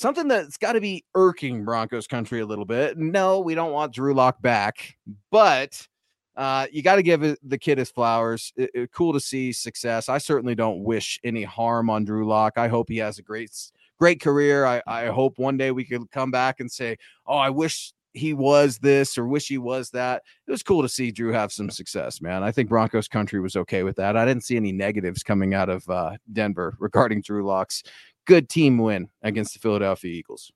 [0.00, 2.96] something that's got to be irking Broncos country a little bit.
[2.96, 4.96] No, we don't want Drew Lock back,
[5.30, 5.86] but
[6.36, 8.52] uh, you got to give the kid his flowers.
[8.56, 10.08] It, it, cool to see success.
[10.08, 12.54] I certainly don't wish any harm on Drew Lock.
[12.56, 13.50] I hope he has a great,
[13.98, 14.64] great career.
[14.64, 18.32] I, I hope one day we could come back and say, "Oh, I wish he
[18.32, 21.68] was this or wish he was that." It was cool to see Drew have some
[21.68, 22.42] success, man.
[22.42, 24.16] I think Broncos country was okay with that.
[24.16, 27.82] I didn't see any negatives coming out of uh, Denver regarding Drew Lock's
[28.26, 30.52] good team win against the Philadelphia Eagles.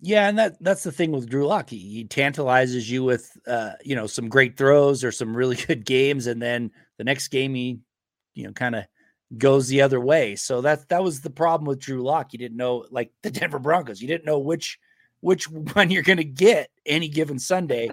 [0.00, 1.70] Yeah, and that that's the thing with Drew Lock.
[1.70, 5.84] He, he tantalizes you with uh, you know, some great throws or some really good
[5.84, 7.78] games, and then the next game he,
[8.34, 8.84] you know, kind of
[9.38, 10.36] goes the other way.
[10.36, 12.32] So that that was the problem with Drew Lock.
[12.32, 14.78] You didn't know, like the Denver Broncos, you didn't know which
[15.20, 17.88] which one you're going to get any given Sunday.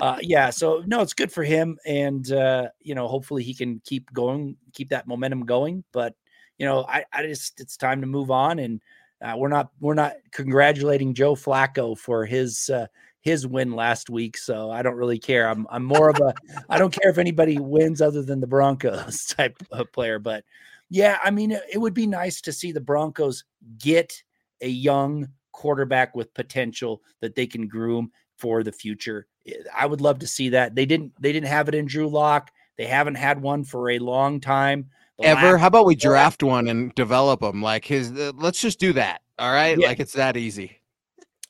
[0.00, 3.82] Uh, yeah, so no, it's good for him, and uh, you know, hopefully he can
[3.84, 5.84] keep going, keep that momentum going.
[5.92, 6.14] But
[6.60, 8.82] you know, I, I just it's time to move on and
[9.22, 12.86] uh, we're not we're not congratulating Joe Flacco for his uh,
[13.22, 15.48] his win last week, so I don't really care.
[15.48, 16.34] I'm I'm more of a
[16.68, 20.44] I don't care if anybody wins other than the Broncos type of player, but
[20.90, 23.44] yeah, I mean it, it would be nice to see the Broncos
[23.78, 24.22] get
[24.60, 29.26] a young quarterback with potential that they can groom for the future.
[29.74, 30.74] I would love to see that.
[30.74, 32.50] They didn't they didn't have it in Drew Lock.
[32.76, 34.90] They haven't had one for a long time
[35.22, 35.58] ever.
[35.58, 37.62] How about we draft one and develop them?
[37.62, 39.22] Like his, uh, let's just do that.
[39.38, 39.88] All right, yeah.
[39.88, 40.80] like it's that easy.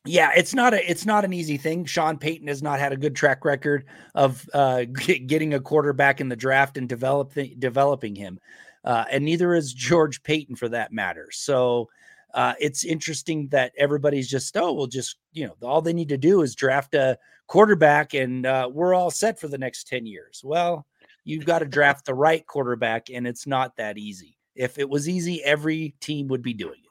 [0.07, 1.85] Yeah, it's not a it's not an easy thing.
[1.85, 4.85] Sean Payton has not had a good track record of uh,
[5.27, 8.39] getting a quarterback in the draft and developing developing him,
[8.85, 11.29] uh, and neither is George Paton for that matter.
[11.33, 11.91] So
[12.33, 16.19] uh, it's interesting that everybody's just oh well, just you know all they need to
[16.19, 20.41] do is draft a quarterback and uh, we're all set for the next ten years.
[20.43, 20.87] Well,
[21.25, 24.37] you've got to draft the right quarterback, and it's not that easy.
[24.55, 26.91] If it was easy, every team would be doing it.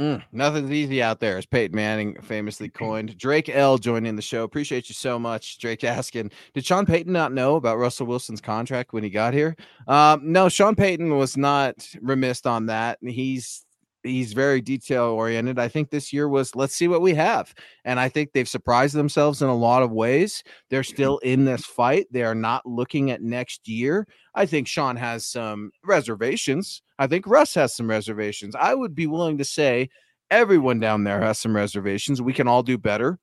[0.00, 3.16] Mm, nothing's easy out there, as Peyton Manning famously coined.
[3.16, 4.42] Drake L joining the show.
[4.42, 5.84] Appreciate you so much, Drake.
[5.84, 9.56] Asking, did Sean Payton not know about Russell Wilson's contract when he got here?
[9.86, 12.98] Um, no, Sean Payton was not remiss on that.
[13.02, 13.64] He's
[14.04, 15.58] he's very detail oriented.
[15.58, 17.54] I think this year was let's see what we have.
[17.84, 20.44] And I think they've surprised themselves in a lot of ways.
[20.70, 20.94] They're mm-hmm.
[20.94, 22.06] still in this fight.
[22.10, 24.06] They are not looking at next year.
[24.34, 26.82] I think Sean has some reservations.
[26.98, 28.54] I think Russ has some reservations.
[28.54, 29.88] I would be willing to say
[30.30, 32.22] everyone down there has some reservations.
[32.22, 33.18] We can all do better.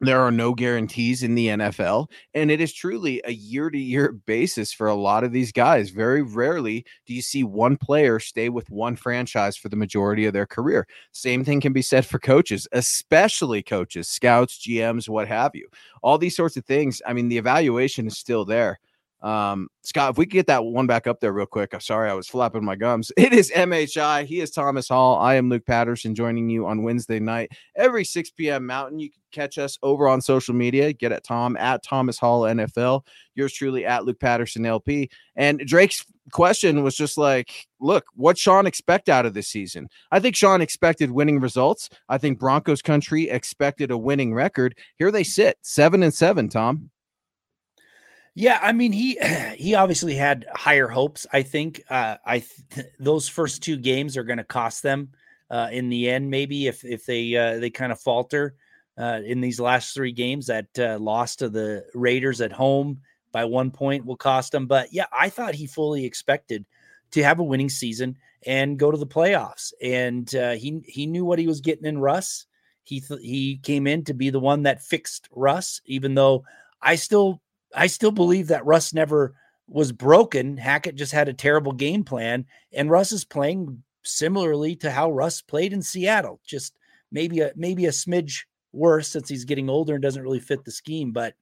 [0.00, 4.12] There are no guarantees in the NFL, and it is truly a year to year
[4.12, 5.90] basis for a lot of these guys.
[5.90, 10.32] Very rarely do you see one player stay with one franchise for the majority of
[10.32, 10.86] their career.
[11.12, 15.68] Same thing can be said for coaches, especially coaches, scouts, GMs, what have you.
[16.02, 17.00] All these sorts of things.
[17.06, 18.80] I mean, the evaluation is still there.
[19.24, 21.72] Um, Scott, if we could get that one back up there real quick.
[21.72, 23.10] I'm sorry, I was flapping my gums.
[23.24, 24.26] It is MHI.
[24.26, 25.18] He is Thomas Hall.
[25.18, 28.66] I am Luke Patterson joining you on Wednesday night every 6 p.m.
[28.66, 28.98] Mountain.
[28.98, 30.92] You can catch us over on social media.
[30.92, 33.06] Get at Tom at Thomas Hall NFL.
[33.34, 35.08] Yours truly at Luke Patterson LP.
[35.36, 39.88] And Drake's question was just like, look, what Sean expect out of this season?
[40.10, 41.88] I think Sean expected winning results.
[42.10, 44.76] I think Broncos country expected a winning record.
[44.98, 46.90] Here they sit, seven and seven, Tom.
[48.34, 49.18] Yeah, I mean he
[49.56, 51.26] he obviously had higher hopes.
[51.32, 55.10] I think uh, I th- those first two games are going to cost them
[55.50, 56.30] uh, in the end.
[56.30, 58.54] Maybe if if they uh, they kind of falter
[58.98, 63.00] uh, in these last three games, that uh, loss to the Raiders at home
[63.32, 64.66] by one point will cost them.
[64.66, 66.64] But yeah, I thought he fully expected
[67.12, 68.16] to have a winning season
[68.46, 71.98] and go to the playoffs, and uh, he he knew what he was getting in
[71.98, 72.46] Russ,
[72.82, 76.44] he th- he came in to be the one that fixed Russ, even though
[76.82, 77.40] I still
[77.74, 79.34] I still believe that Russ never
[79.68, 80.56] was broken.
[80.56, 85.40] Hackett just had a terrible game plan, and Russ is playing similarly to how Russ
[85.42, 86.40] played in Seattle.
[86.44, 86.74] Just
[87.10, 90.70] maybe a maybe a smidge worse since he's getting older and doesn't really fit the
[90.70, 91.12] scheme.
[91.12, 91.34] But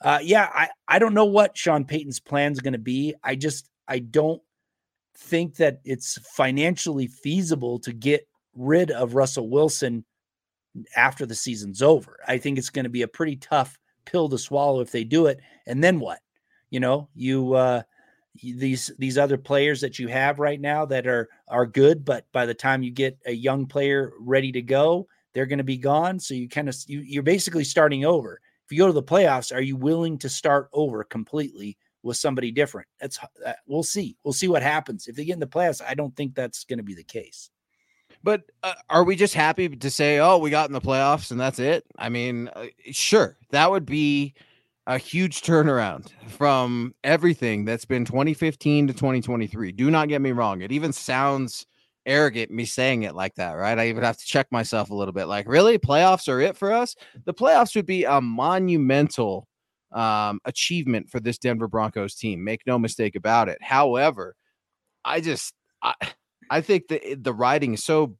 [0.00, 3.14] uh, yeah, I I don't know what Sean Payton's plan is going to be.
[3.22, 4.42] I just I don't
[5.16, 10.04] think that it's financially feasible to get rid of Russell Wilson
[10.96, 12.18] after the season's over.
[12.26, 15.26] I think it's going to be a pretty tough pill to swallow if they do
[15.26, 15.40] it.
[15.66, 16.20] And then what?
[16.70, 17.82] You know, you uh
[18.42, 22.46] these these other players that you have right now that are are good, but by
[22.46, 26.18] the time you get a young player ready to go, they're going to be gone.
[26.18, 28.40] So you kind of you, you're basically starting over.
[28.64, 32.50] If you go to the playoffs, are you willing to start over completely with somebody
[32.50, 32.88] different?
[32.98, 34.16] That's uh, we'll see.
[34.24, 35.06] We'll see what happens.
[35.06, 37.50] If they get in the playoffs, I don't think that's going to be the case.
[38.22, 41.38] But uh, are we just happy to say, "Oh, we got in the playoffs and
[41.38, 41.84] that's it"?
[41.98, 44.34] I mean, uh, sure, that would be
[44.86, 49.72] a huge turnaround from everything that's been 2015 to 2023.
[49.72, 51.66] Do not get me wrong; it even sounds
[52.06, 53.78] arrogant me saying it like that, right?
[53.78, 55.26] I even have to check myself a little bit.
[55.26, 56.94] Like, really, playoffs are it for us?
[57.24, 59.48] The playoffs would be a monumental
[59.92, 62.44] um, achievement for this Denver Broncos team.
[62.44, 63.58] Make no mistake about it.
[63.62, 64.34] However,
[65.04, 65.94] I just I
[66.50, 68.16] I think that the writing is so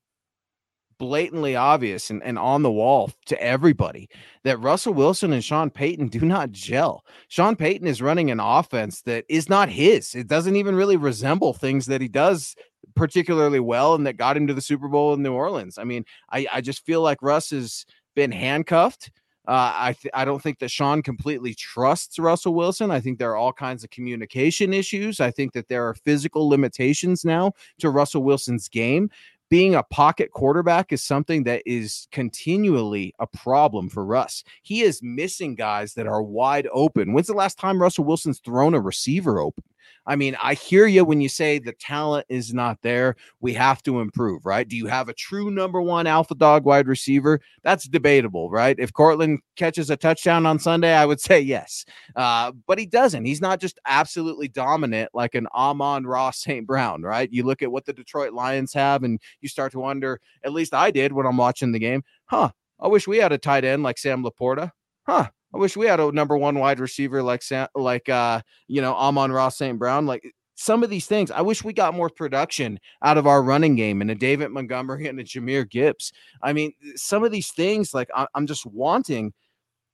[0.99, 4.09] blatantly obvious and, and on the wall to everybody
[4.45, 7.05] that Russell Wilson and Sean Payton do not gel.
[7.29, 10.15] Sean Payton is running an offense that is not his.
[10.15, 12.55] It doesn't even really resemble things that he does
[12.95, 15.79] particularly well and that got him to the Super Bowl in New Orleans.
[15.79, 19.11] I mean, I, I just feel like Russ has been handcuffed
[19.47, 22.91] uh, I th- I don't think that Sean completely trusts Russell Wilson.
[22.91, 25.21] I think there are all kinds of communication issues.
[25.21, 29.11] I think that there are physical limitations now to Russell Wilson's game.
[29.55, 34.43] Being a pocket quarterback is something that is continually a problem for Russ.
[34.65, 37.13] He is missing guys that are wide open.
[37.13, 39.63] When's the last time Russell Wilson's thrown a receiver open?
[40.07, 43.17] I mean, I hear you when you say the talent is not there.
[43.41, 44.69] We have to improve, right?
[44.69, 47.41] Do you have a true number one alpha dog wide receiver?
[47.63, 48.77] That's debatable, right?
[48.79, 51.85] If Courtland catches a touchdown on Sunday, I would say yes.
[52.15, 53.25] Uh, but he doesn't.
[53.25, 56.67] He's not just absolutely dominant like an Amon-Ra St.
[56.67, 57.33] Brown, right?
[57.33, 60.75] You look at what the Detroit Lions have, and you start to wonder, at least
[60.75, 62.51] I did when I'm watching the game, huh?
[62.81, 64.71] I wish we had a tight end like Sam LaPorta.
[65.07, 65.29] Huh.
[65.55, 67.43] I wish we had a number one wide receiver like
[67.75, 69.79] like uh you know Amon-Ra St.
[69.79, 70.05] Brown.
[70.07, 70.25] Like
[70.57, 74.01] some of these things, I wish we got more production out of our running game
[74.01, 76.13] and a David Montgomery and a Jahmyr Gibbs.
[76.43, 79.33] I mean, some of these things, like I- I'm just wanting.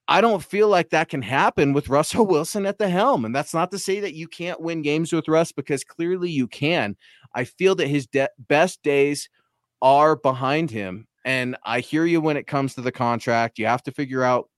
[0.08, 3.24] I don't feel like that can happen with Russell Wilson at the helm.
[3.24, 6.48] And that's not to say that you can't win games with Russ because clearly you
[6.48, 6.96] can.
[7.34, 9.28] I feel that his de- best days
[9.80, 11.06] are behind him.
[11.24, 13.58] And I hear you when it comes to the contract.
[13.58, 14.49] You have to figure out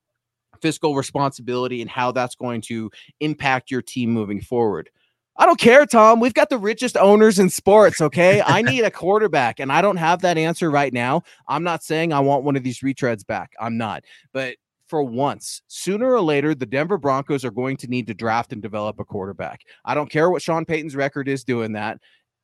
[0.63, 2.91] fiscal responsibility and how that's going to
[3.21, 4.89] impact your team moving forward.
[5.37, 6.21] I don't care, Tom.
[6.21, 8.01] We've got the richest owners in sports.
[8.01, 8.43] Okay.
[8.45, 11.23] I need a quarterback, and I don't have that answer right now.
[11.49, 13.53] I'm not saying I want one of these retreads back.
[13.59, 14.05] I'm not.
[14.33, 14.57] But
[14.87, 18.61] for once, sooner or later, the Denver Broncos are going to need to draft and
[18.61, 19.63] develop a quarterback.
[19.87, 21.99] I don't care what Sean Payton's record is doing that.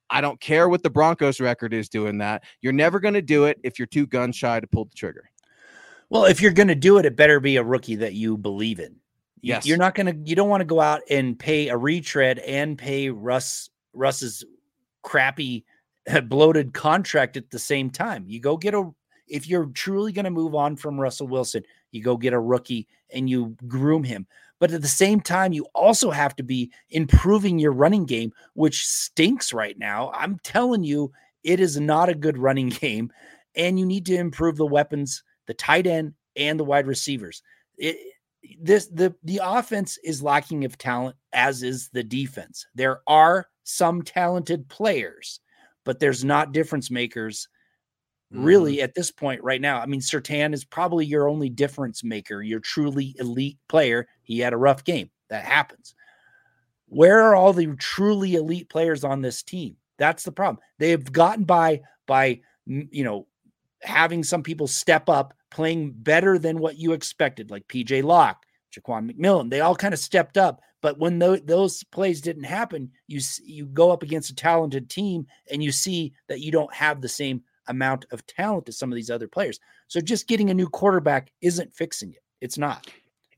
[0.08, 2.44] I don't care what the Broncos record is doing that.
[2.62, 5.30] You're never going to do it if you're too gun shy to pull the trigger.
[6.10, 8.80] Well, if you're going to do it, it better be a rookie that you believe
[8.80, 8.96] in.
[9.40, 9.66] Yes.
[9.66, 12.76] You're not going to, you don't want to go out and pay a retread and
[12.76, 14.44] pay Russ, Russ's
[15.02, 15.64] crappy,
[16.24, 18.24] bloated contract at the same time.
[18.26, 18.90] You go get a,
[19.28, 22.88] if you're truly going to move on from Russell Wilson, you go get a rookie
[23.12, 24.26] and you groom him.
[24.58, 28.86] But at the same time, you also have to be improving your running game, which
[28.86, 30.10] stinks right now.
[30.12, 31.12] I'm telling you,
[31.44, 33.12] it is not a good running game.
[33.54, 37.42] And you need to improve the weapons the tight end, and the wide receivers.
[37.76, 37.96] It,
[38.60, 42.66] this the the offense is lacking of talent, as is the defense.
[42.74, 45.40] There are some talented players,
[45.84, 47.48] but there's not difference makers
[48.30, 48.82] really mm.
[48.82, 49.80] at this point right now.
[49.80, 54.06] I mean, Surtain is probably your only difference maker, your truly elite player.
[54.22, 55.10] He had a rough game.
[55.30, 55.94] That happens.
[56.86, 59.76] Where are all the truly elite players on this team?
[59.98, 60.58] That's the problem.
[60.78, 63.26] They have gotten by by you know
[63.82, 68.44] having some people step up playing better than what you expected, like PJ Locke,
[68.74, 69.50] Ja'Quan McMillian.
[69.50, 70.60] They all kind of stepped up.
[70.80, 75.26] But when th- those plays didn't happen, you you go up against a talented team
[75.50, 78.96] and you see that you don't have the same amount of talent as some of
[78.96, 79.58] these other players.
[79.88, 82.22] So just getting a new quarterback isn't fixing it.
[82.40, 82.86] It's not.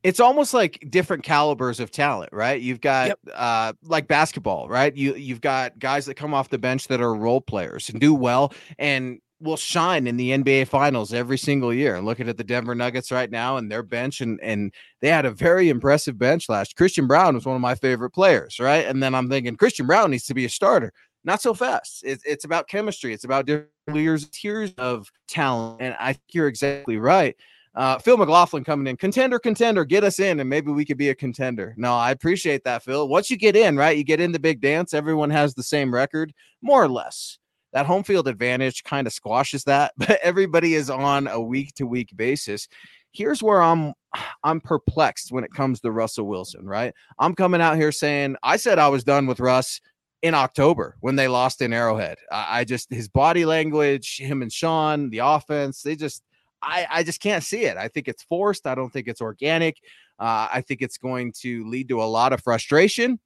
[0.03, 2.61] It's almost like different calibers of talent, right?
[2.61, 3.19] You've got yep.
[3.35, 4.95] uh like basketball, right?
[4.95, 8.15] You you've got guys that come off the bench that are role players and do
[8.15, 11.97] well and will shine in the NBA finals every single year.
[11.97, 15.24] And looking at the Denver Nuggets right now and their bench and and they had
[15.24, 16.76] a very impressive bench last.
[16.76, 18.86] Christian Braun was one of my favorite players, right?
[18.86, 20.93] And then I'm thinking Christian Braun needs to be a starter.
[21.24, 22.03] Not so fast.
[22.05, 23.12] It's, it's about chemistry.
[23.12, 25.82] It's about different years, tiers of talent.
[25.82, 27.36] And I think you're exactly right.
[27.74, 31.11] Uh, Phil McLaughlin coming in, contender, contender, get us in, and maybe we could be
[31.11, 31.72] a contender.
[31.76, 33.07] No, I appreciate that, Phil.
[33.07, 35.95] Once you get in, right, you get in the big dance, everyone has the same
[35.95, 36.32] record,
[36.62, 37.38] more or less.
[37.73, 41.87] That home field advantage kind of squashes that, but everybody is on a week to
[41.87, 42.68] week basis.
[43.12, 43.95] Here's where I'm
[44.45, 46.95] I'm perplexed when it comes to Russell Wilson, right?
[47.18, 49.81] I'm coming out here saying I said I was done with Russ
[50.23, 52.18] in October when they lost in Arrowhead.
[52.31, 56.23] I, I just his body language, him and Sean, the offense, they just
[56.62, 57.77] I, I just can't see it.
[57.77, 58.66] I think it's forced.
[58.66, 59.77] I don't think it's organic.
[60.18, 63.18] Uh, I think it's going to lead to a lot of frustration.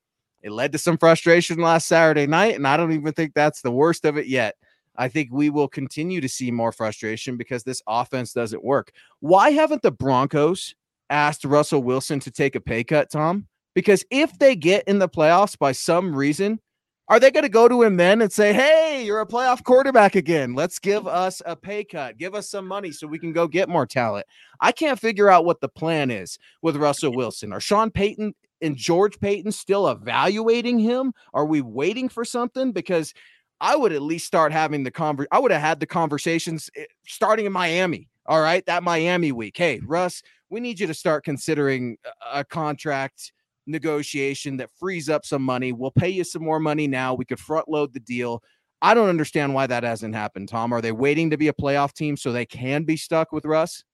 [0.45, 3.72] It led to some frustration last Saturday night, and I don't even think that's the
[3.72, 4.57] worst of it yet.
[4.95, 8.92] I think we will continue to see more frustration because this offense doesn't work.
[9.20, 10.74] Why haven't the Broncos
[11.09, 13.49] asked Russell Wilson to take a pay cut, Tom?
[13.74, 16.61] Because if they get in the playoffs by some reason,
[17.09, 20.14] are they going to go to him then and say, Hey, you're a playoff quarterback
[20.14, 20.55] again.
[20.55, 22.18] Let's give us a pay cut.
[22.18, 24.26] Give us some money so we can go get more talent.
[24.61, 27.53] I can't figure out what the plan is with Russell Wilson.
[27.53, 31.12] Are Sean Payton and George Paton still evaluating him?
[31.32, 32.72] Are we waiting for something?
[32.72, 33.14] Because
[33.61, 36.84] I would at least start having the conver- I would have had the conversations eh,
[37.07, 38.09] starting in Miami.
[38.26, 38.64] All right.
[38.66, 39.57] That Miami week.
[39.57, 41.96] Hey, Russ, we need you to start considering
[42.32, 43.32] a contract
[43.66, 45.72] negotiation that frees up some money.
[45.72, 47.14] We'll pay you some more money now.
[47.14, 48.42] We could front load the deal.
[48.82, 50.72] I don't understand why that hasn't happened, Tom.
[50.72, 53.84] Are they waiting to be a playoff team so they can be stuck with Russ?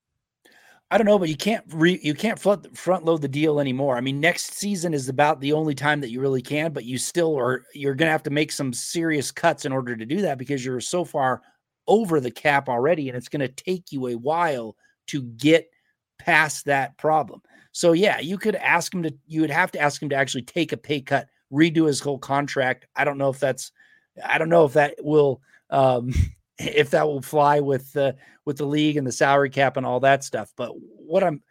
[0.91, 3.95] I don't know, but you can't re, you can't front, front load the deal anymore.
[3.95, 6.97] I mean, next season is about the only time that you really can, but you
[6.97, 10.21] still are you're going to have to make some serious cuts in order to do
[10.21, 11.41] that because you're so far
[11.87, 14.75] over the cap already, and it's going to take you a while
[15.07, 15.69] to get
[16.19, 17.41] past that problem.
[17.71, 20.43] So yeah, you could ask him to you would have to ask him to actually
[20.43, 22.85] take a pay cut, redo his whole contract.
[22.97, 23.71] I don't know if that's
[24.25, 26.13] I don't know if that will um
[26.61, 29.99] if that will fly with the with the league and the salary cap and all
[30.01, 30.53] that stuff.
[30.55, 31.41] But what I'm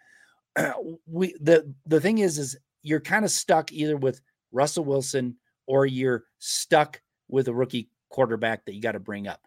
[1.07, 4.21] we the the thing is is you're kind of stuck either with
[4.53, 5.37] Russell Wilson
[5.67, 9.41] or you're stuck with a rookie quarterback that you got to bring up.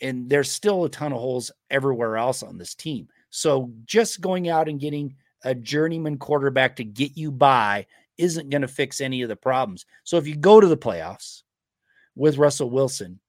[0.00, 3.08] And there's still a ton of holes everywhere else on this team.
[3.30, 7.86] So just going out and getting a journeyman quarterback to get you by
[8.16, 9.86] isn't going to fix any of the problems.
[10.04, 11.42] So if you go to the playoffs
[12.16, 13.20] with Russell Wilson,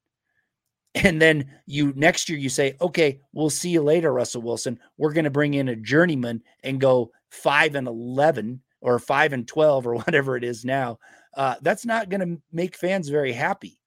[0.96, 4.80] and then you next year you say, okay, we'll see you later, Russell Wilson.
[4.98, 9.48] We're going to bring in a journeyman and go five and 11 or five and
[9.48, 11.00] 12 or whatever it is now.
[11.36, 13.80] Uh, that's not going to make fans very happy.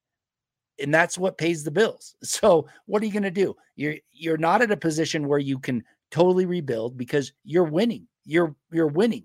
[0.79, 2.15] And that's what pays the bills.
[2.25, 3.55] So what are you going to do?
[3.77, 8.07] You're you're not at a position where you can totally rebuild because you're winning.
[8.25, 9.25] You're you're winning.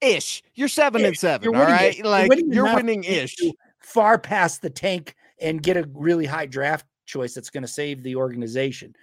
[0.00, 0.42] Ish.
[0.54, 1.08] You're seven ish.
[1.08, 1.94] and 7 you're all right.
[1.94, 2.04] Ish.
[2.04, 3.36] Like you're winning, you're winning ish.
[3.80, 8.02] Far past the tank and get a really high draft choice that's going to save
[8.02, 8.94] the organization,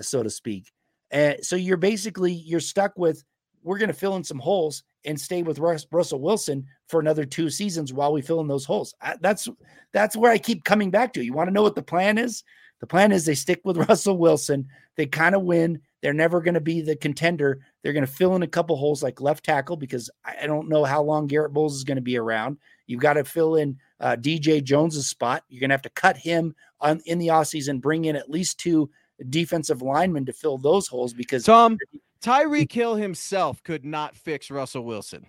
[0.00, 0.72] so to speak.
[1.10, 3.24] And so you're basically you're stuck with
[3.62, 7.24] we're going to fill in some holes and stay with Russ, Russell Wilson for another
[7.24, 8.94] two seasons while we fill in those holes.
[9.00, 9.48] I, that's
[9.92, 11.24] that's where I keep coming back to.
[11.24, 12.44] You want to know what the plan is?
[12.80, 14.68] The plan is they stick with Russell Wilson.
[14.96, 15.80] They kind of win.
[16.02, 17.60] They're never going to be the contender.
[17.82, 20.84] They're going to fill in a couple holes like left tackle because I don't know
[20.84, 22.58] how long Garett Bolles is going to be around.
[22.88, 25.44] You've got to fill in uh, DJ Jones's spot.
[25.48, 28.58] You're going to have to cut him on, in the offseason, bring in at least
[28.58, 28.90] two
[29.30, 31.78] defensive linemen to fill those holes because Tom
[32.22, 35.26] Tyreek Hill himself could not fix Russell Wilson.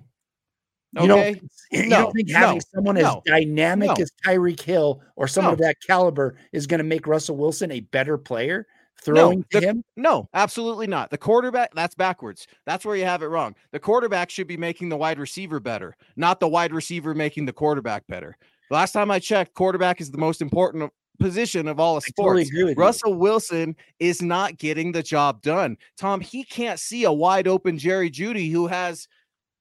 [0.97, 1.03] Okay.
[1.03, 5.01] You don't, you no, don't think having no, someone no, as dynamic as Tyreek Hill
[5.15, 8.65] or someone of that caliber is going to make Russell Wilson a better player?
[9.03, 9.83] Throwing no, the, him?
[9.95, 11.09] No, absolutely not.
[11.09, 12.47] The quarterback, that's backwards.
[12.65, 13.55] That's where you have it wrong.
[13.71, 17.53] The quarterback should be making the wide receiver better, not the wide receiver making the
[17.53, 18.37] quarterback better.
[18.69, 22.49] Last time I checked, quarterback is the most important position of all of sports.
[22.49, 23.17] Totally Russell you.
[23.17, 25.77] Wilson is not getting the job done.
[25.97, 29.07] Tom, he can't see a wide open Jerry Jeudy who has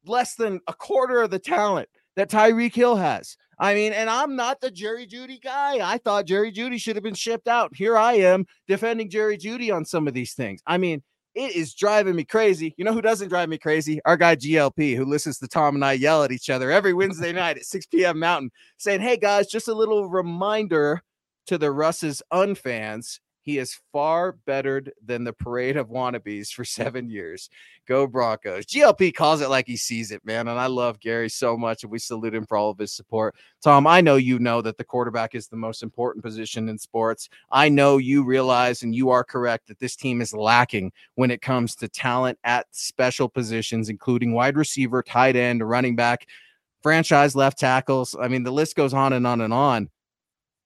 [0.04, 3.36] less than a quarter of the talent that Tyreek Hill has.
[3.58, 5.78] I mean, and I'm not the Jerry Jeudy guy.
[5.80, 7.74] I thought Jerry Jeudy should have been shipped out.
[7.74, 10.62] Here I am defending Jerry Jeudy on some of these things.
[10.66, 11.02] I mean,
[11.34, 12.74] it is driving me crazy.
[12.76, 14.00] You know who doesn't drive me crazy?
[14.04, 17.32] Our guy GLP, who listens to Tom and I yell at each other every Wednesday
[17.32, 18.18] night at 6 p.m.
[18.18, 21.02] Mountain, saying, Hey guys, just a little reminder
[21.46, 23.18] to the Russ's unfans
[23.48, 27.48] He is far bettered than the parade of wannabes for seven years.
[27.86, 28.66] Go Broncos.
[28.66, 30.48] GLP calls it like he sees it, man.
[30.48, 31.82] And I love Gary so much.
[31.82, 33.36] And we salute him for all of his support.
[33.62, 37.30] Tom, I know you know that the quarterback is the most important position in sports.
[37.50, 41.40] I know you realize, and you are correct, that this team is lacking when it
[41.40, 46.26] comes to talent at special positions, including wide receiver, tight end, running back,
[46.82, 48.14] franchise left tackles.
[48.20, 49.88] I mean, the list goes on and on and on.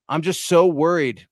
[0.08, 1.28] I'm just so worried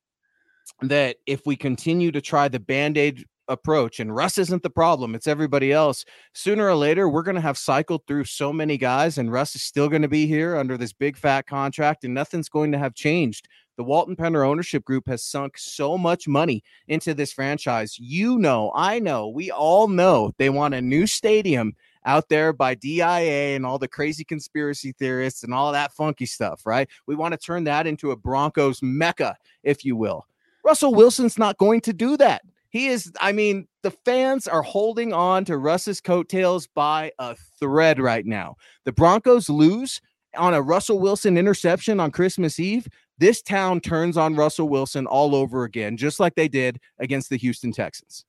[0.82, 5.14] that if we continue to try the band aid approach, and Russ isn't the problem,
[5.14, 9.18] it's everybody else, sooner or later, we're going to have cycled through so many guys,
[9.18, 12.48] and Russ is still going to be here under this big fat contract, and nothing's
[12.48, 13.48] going to have changed.
[13.76, 17.98] The Walton Penner ownership group has sunk so much money into this franchise.
[17.98, 21.74] You know, I know, we all know they want a new stadium
[22.04, 26.64] out there by DIA and all the crazy conspiracy theorists and all that funky stuff,
[26.64, 26.88] right?
[27.06, 30.26] We want to turn that into a Broncos mecca, if you will.
[30.64, 32.42] Russell Wilson's not going to do that.
[32.70, 37.98] He is, I mean, the fans are holding on to Russ's coattails by a thread
[37.98, 38.56] right now.
[38.84, 40.00] The Broncos lose
[40.36, 42.86] on a Russell Wilson interception on Christmas Eve.
[43.18, 47.36] This town turns on Russell Wilson all over again, just like they did against the
[47.38, 48.24] Houston Texans.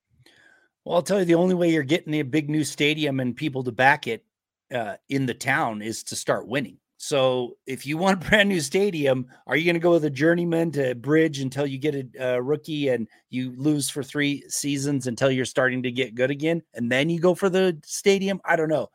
[0.84, 3.63] Well, I'll tell you, the only way you're getting a big new stadium and people
[3.63, 4.25] to back it
[4.73, 6.77] uh, in the town is to start winning.
[7.03, 10.09] So if you want a brand new stadium, are you going to go with a
[10.11, 15.07] journeyman to bridge until you get a, a, rookie and you lose for three seasons
[15.07, 18.39] until you're starting to get good again, and then you go for the stadium?
[18.45, 18.91] I don't know.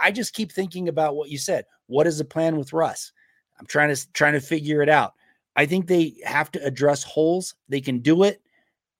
[0.00, 1.64] I just keep thinking about what you said.
[1.86, 3.12] What is the plan with Russ?
[3.60, 5.14] I'm trying to trying to figure it out.
[5.54, 7.54] I think they have to address holes.
[7.68, 8.42] They can do it.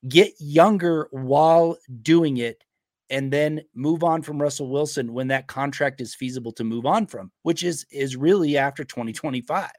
[0.06, 2.62] Get younger while doing it
[3.10, 7.06] and then move on from Russell Wilson when that contract is feasible to move on
[7.06, 9.70] from, which is is really after 2025.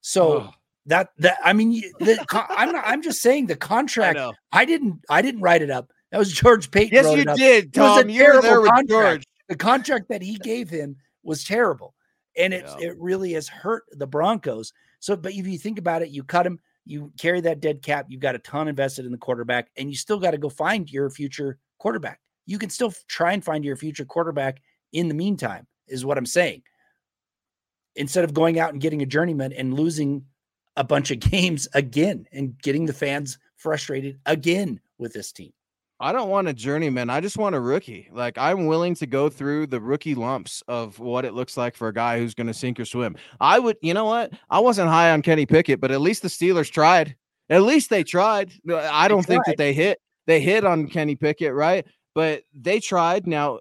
[0.00, 0.50] So oh.
[0.86, 4.18] that that I mean, the, I'm not, I'm just saying the contract.
[4.18, 5.92] I, I, didn't I didn't write it up.
[6.10, 6.90] That was George Paton.
[6.92, 7.74] Yes, you did.
[7.74, 8.88] Tom, you're there with contract.
[8.88, 9.24] George.
[9.48, 11.94] The contract that he gave him was terrible,
[12.36, 12.88] and it yeah.
[12.88, 14.72] it really has hurt the Broncos.
[15.00, 16.58] So, but if you think about it, you cut him.
[16.84, 18.06] You carry that dead cap.
[18.08, 20.90] You've got a ton invested in the quarterback, and you still got to go find
[20.90, 24.60] your future quarterback you can still try and find your future quarterback
[24.92, 26.62] in the meantime, is what I'm saying.
[27.96, 30.24] Instead of going out and getting a journeyman and losing
[30.76, 35.52] a bunch of games again and getting the fans frustrated again with this team.
[36.00, 37.10] I don't want a journeyman.
[37.10, 38.08] I just want a rookie.
[38.12, 41.86] Like I'm willing to go through the rookie lumps of what it looks like for
[41.86, 43.16] a guy who's going to sink or swim.
[43.40, 44.32] I would, you know what?
[44.50, 47.14] I wasn't high on Kenny Pickett, but at least the Steelers tried.
[47.48, 48.52] At least they tried.
[48.68, 50.00] I don't think that they hit.
[50.26, 51.86] They hit on Kenny Pickett, right?
[52.14, 53.26] But they tried.
[53.26, 53.60] Now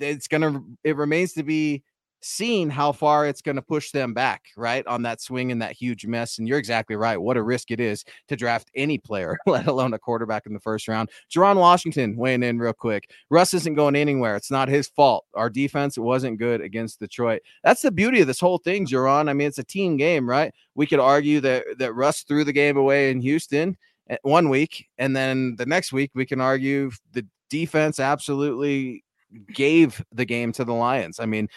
[0.00, 1.82] it's gonna it remains to be
[2.26, 4.86] seen how far it's going to push them back, right?
[4.86, 6.38] On that swing and that huge mess.
[6.38, 7.16] And you're exactly right.
[7.16, 10.60] What a risk it is to draft any player, let alone a quarterback in the
[10.60, 11.10] first round.
[11.30, 13.10] Juwan Washington weighing in real quick.
[13.30, 14.36] Russ isn't going anywhere.
[14.36, 15.24] It's not his fault.
[15.34, 17.42] Our defense wasn't good against Detroit.
[17.62, 19.28] That's the beauty of this whole thing, Juwan.
[19.28, 20.52] I mean, it's a team game, right?
[20.74, 23.76] We could argue that that Russ threw the game away in Houston
[24.10, 29.04] eh, one week, and then the next week we can argue the defense absolutely
[29.52, 31.20] gave the game to the Lions.
[31.20, 31.48] I mean,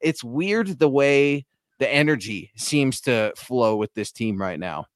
[0.00, 1.46] it's weird the way
[1.78, 4.86] the energy seems to flow with this team right now.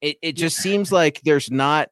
[0.00, 1.88] It it just seems like there's not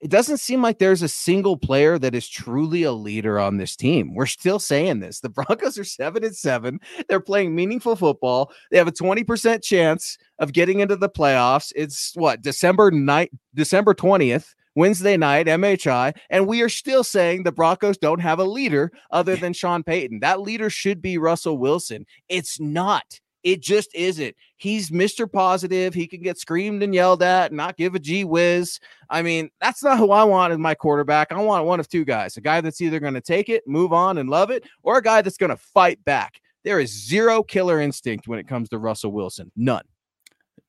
[0.00, 3.74] it doesn't seem like there's a single player that is truly a leader on this
[3.74, 4.14] team.
[4.14, 5.20] We're still saying this.
[5.20, 6.78] The Broncos are 7 and 7.
[7.08, 8.52] They're playing meaningful football.
[8.70, 11.72] They have a 20% chance of getting into the playoffs.
[11.74, 14.54] It's what, December 9th, December 20th.
[14.76, 19.34] Wednesday night, MHI, and we are still saying the Broncos don't have a leader other
[19.34, 20.20] than Sean Payton.
[20.20, 22.06] That leader should be Russell Wilson.
[22.28, 23.18] It's not.
[23.42, 24.34] It just isn't.
[24.56, 25.30] He's Mr.
[25.30, 25.94] Positive.
[25.94, 28.80] He can get screamed and yelled at and not give a gee whiz.
[29.08, 31.30] I mean, that's not who I want as my quarterback.
[31.30, 33.92] I want one of two guys a guy that's either going to take it, move
[33.92, 36.40] on, and love it, or a guy that's going to fight back.
[36.64, 39.52] There is zero killer instinct when it comes to Russell Wilson.
[39.54, 39.84] None.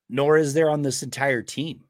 [0.07, 1.86] Nor is there on this entire team.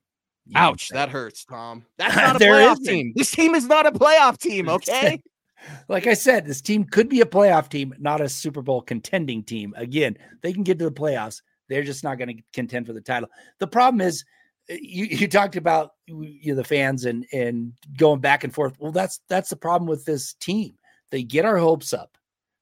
[0.55, 1.85] Ouch, that hurts, Tom.
[1.97, 3.13] That's not a playoff team.
[3.15, 5.21] This team is not a playoff team, okay?
[5.87, 9.43] like I said, this team could be a playoff team, not a Super Bowl contending
[9.43, 9.73] team.
[9.77, 11.41] Again, they can get to the playoffs.
[11.69, 13.29] They're just not going to contend for the title.
[13.59, 14.23] The problem is,
[14.69, 18.75] eh, you, you talked about you know, the fans and and going back and forth.
[18.79, 20.75] Well, that's that's the problem with this team.
[21.11, 22.17] They get our hopes up,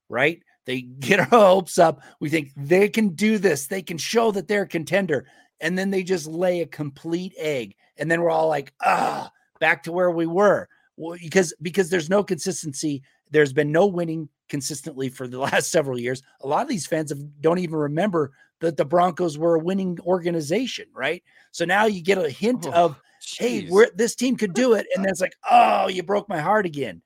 [0.08, 0.42] right?
[0.64, 2.02] They get our hopes up.
[2.20, 3.68] We think they can do this.
[3.68, 5.26] They can show that they're a contender
[5.60, 9.30] and then they just lay a complete egg and then we're all like ah
[9.60, 10.68] back to where we were.
[10.96, 13.02] Well, because because there's no consistency.
[13.30, 16.22] There's been no winning consistently for the last several years.
[16.42, 19.98] A lot of these fans have, don't even remember that the broncos were a winning
[20.06, 21.22] organization right?
[21.50, 22.72] So now you get a hint oh.
[22.72, 23.00] of
[23.38, 26.38] hey, we're this team could do it, and then it's like, oh, you broke my
[26.38, 27.02] heart again.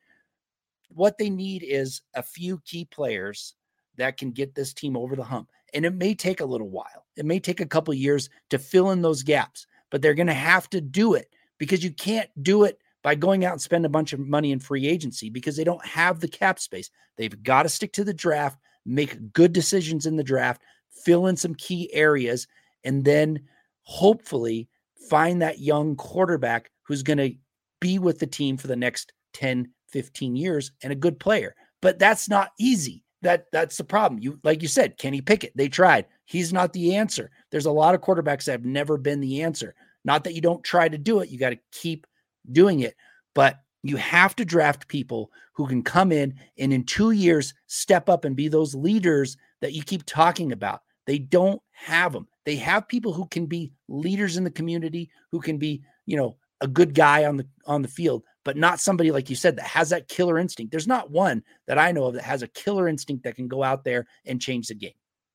[0.89, 3.55] What they need is a few key players
[3.97, 7.07] that can get this team over the hump, and it may take a little while.
[7.17, 10.35] It may take a couple years to fill in those gaps, but they're going to
[10.35, 13.91] have to do it because you can't do it by going out and spend a
[13.91, 16.91] bunch of money in free agency because they don't have the cap space.
[17.17, 21.37] They've got to stick to the draft, make good decisions in the draft, fill in
[21.37, 22.47] some key areas,
[22.85, 23.41] and then
[23.83, 24.69] hopefully
[25.09, 27.35] find that young quarterback who's going to
[27.81, 31.55] be with the team for the next 10, 15 years and a good player.
[31.81, 33.05] But that's not easy.
[33.23, 34.21] That that's the problem.
[34.21, 36.07] You like you said, Kenny Pickett, they tried.
[36.25, 37.31] He's not the answer.
[37.51, 39.75] There's a lot of quarterbacks that have never been the answer.
[40.05, 42.07] Not that you don't try to do it, you got to keep
[42.53, 42.95] doing it.
[43.35, 48.09] But you have to draft people who can come in and in two years step
[48.09, 50.83] up and be those leaders that you keep talking about.
[51.07, 52.29] They don't have them.
[52.45, 56.37] They have people who can be leaders in the community, who can be, you know,
[56.61, 59.67] a good guy on the on the field, but not somebody like you said that
[59.67, 60.71] has that killer instinct.
[60.71, 63.63] There's not one that I know of that has a killer instinct that can go
[63.63, 64.93] out there and change the game.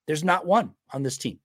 [0.07, 1.39] There's not one on this team.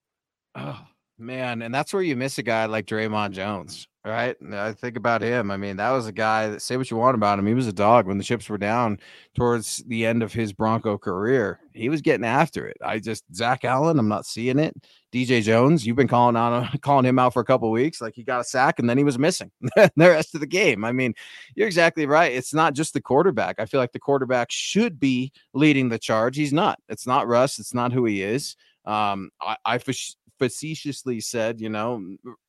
[0.54, 0.80] Oh
[1.20, 3.86] man, and that's where you miss a guy like Dre'Mont Jones.
[4.02, 4.34] Right.
[4.50, 5.50] I think about him.
[5.50, 7.46] I mean, that was a guy that say what you want about him.
[7.46, 8.98] He was a dog when the chips were down
[9.34, 11.60] towards the end of his Bronco career.
[11.74, 12.78] He was getting after it.
[12.82, 14.74] I just Zach Allen, I'm not seeing it.
[15.12, 18.00] DJ Jones, you've been calling on calling him out for a couple weeks.
[18.00, 20.82] Like he got a sack and then he was missing the rest of the game.
[20.82, 21.12] I mean,
[21.54, 22.32] you're exactly right.
[22.32, 23.56] It's not just the quarterback.
[23.58, 26.36] I feel like the quarterback should be leading the charge.
[26.36, 26.78] He's not.
[26.88, 27.58] It's not Russ.
[27.58, 28.56] It's not who he is.
[28.86, 29.78] Um, I, I
[30.40, 32.02] facetiously said, you know,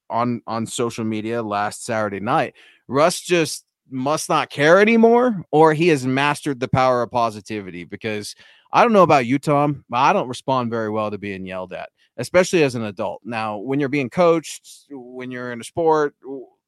[0.09, 2.55] on on social media last Saturday night.
[2.87, 7.83] Russ just must not care anymore, or he has mastered the power of positivity.
[7.83, 8.35] Because
[8.73, 11.73] I don't know about you, Tom, but I don't respond very well to being yelled
[11.73, 13.21] at, especially as an adult.
[13.23, 16.15] Now, when you're being coached, when you're in a sport,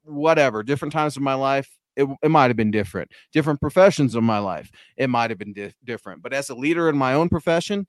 [0.03, 3.11] whatever, different times of my life, it, it might have been different.
[3.31, 6.21] Different professions of my life, it might have been di- different.
[6.21, 7.87] But as a leader in my own profession,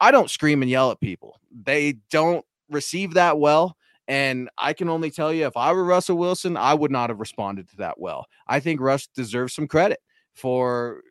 [0.00, 1.38] I don't scream and yell at people.
[1.64, 3.76] They don't receive that well.
[4.08, 7.20] And I can only tell you, if I were Russell Wilson, I would not have
[7.20, 8.26] responded to that well.
[8.48, 10.00] I think Russ deserves some credit
[10.34, 11.02] for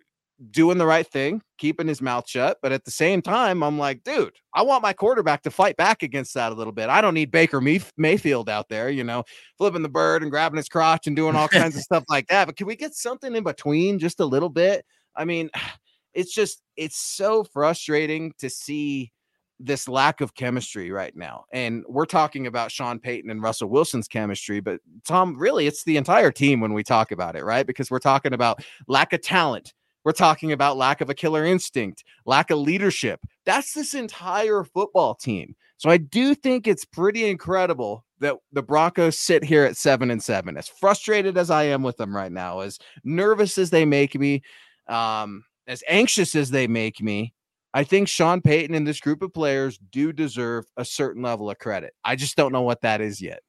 [0.52, 2.58] doing the right thing, keeping his mouth shut.
[2.62, 6.04] But at the same time, I'm like, dude, I want my quarterback to fight back
[6.04, 6.90] against that a little bit.
[6.90, 9.24] I don't need Baker Mayfield out there, you know,
[9.58, 12.46] flipping the bird and grabbing his crotch and doing all kinds of stuff like that.
[12.46, 14.86] But can we get something in between just a little bit?
[15.16, 15.50] I mean,
[16.14, 19.12] it's just, it's so frustrating to see
[19.60, 21.46] this lack of chemistry right now.
[21.52, 25.98] And we're talking about Sean Payton and Russell Wilson's chemistry, but Tom, really, it's the
[25.98, 27.68] entire team when we talk about it, right?
[27.68, 29.74] Because we're talking about lack of talent.
[30.06, 33.20] We're talking about lack of a killer instinct, lack of leadership.
[33.46, 35.56] That's this entire football team.
[35.78, 40.22] So I do think it's pretty incredible that the Broncos sit here at seven and
[40.22, 40.58] seven.
[40.58, 44.42] As frustrated as I am with them right now, as nervous as they make me,
[44.88, 47.34] um, as anxious as they make me,
[47.74, 51.60] I think Sean Payton and this group of players do deserve a certain level of
[51.60, 51.94] credit.
[52.04, 53.42] I just don't know what that is yet.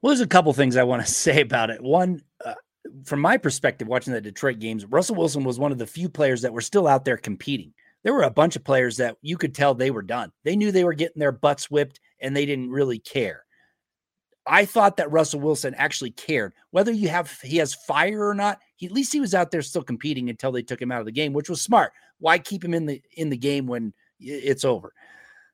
[0.00, 1.82] Well, there's a couple things I want to say about it.
[1.82, 2.54] One, uh,
[3.04, 6.42] from my perspective, watching the Detroit games, Russell Wilson was one of the few players
[6.42, 7.72] that were still out there competing.
[8.04, 10.32] There were a bunch of players that you could tell they were done.
[10.44, 13.44] They knew they were getting their butts whipped and they didn't really care.
[14.46, 16.54] I thought that Russell Wilson actually cared.
[16.70, 19.60] Whether you have he has fire or not, he, at least he was out there
[19.60, 21.92] still competing until they took him out of the game, which was smart.
[22.18, 24.92] Why keep him in the in the game when it's over?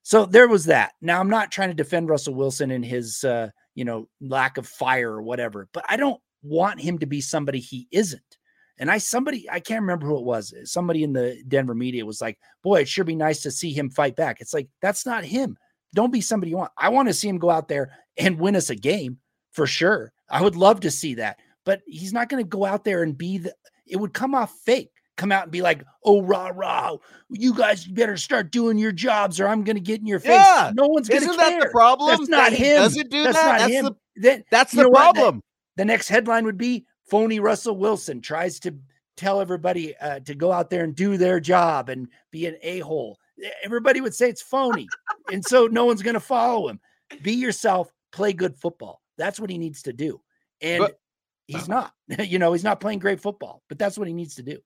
[0.02, 0.92] So there was that.
[1.00, 4.66] Now I'm not trying to defend Russell Wilson and his uh, you know lack of
[4.66, 8.38] fire or whatever, but I don't want him to be somebody he isn't.
[8.78, 10.54] And I somebody I can't remember who it was.
[10.64, 13.90] Somebody in the Denver media was like, "Boy, it sure be nice to see him
[13.90, 15.56] fight back." It's like that's not him.
[15.94, 16.72] Don't be somebody you want.
[16.76, 19.18] I want to see him go out there and win us a game
[19.52, 20.12] for sure.
[20.28, 23.16] I would love to see that, but he's not going to go out there and
[23.16, 23.54] be the.
[23.86, 24.90] It would come off fake.
[25.16, 26.96] Come out and be like, "Oh, rah rah,
[27.30, 30.32] you guys better start doing your jobs, or I'm going to get in your face."
[30.32, 30.72] Yeah.
[30.74, 31.34] No one's going to care.
[31.34, 32.08] Isn't that the problem?
[32.08, 32.76] That's not that him.
[32.76, 33.46] Doesn't do that's that.
[33.46, 33.84] Not that's him.
[33.84, 35.36] the then, that's the problem.
[35.76, 38.74] The, the next headline would be phony Russell Wilson tries to
[39.16, 42.80] tell everybody uh, to go out there and do their job and be an a
[42.80, 43.18] hole
[43.62, 44.88] everybody would say it's phony.
[45.32, 46.80] and so no one's going to follow him.
[47.22, 49.00] Be yourself, play good football.
[49.18, 50.20] That's what he needs to do.
[50.60, 50.98] And but,
[51.46, 51.92] he's not.
[52.18, 54.58] you know, he's not playing great football, but that's what he needs to do.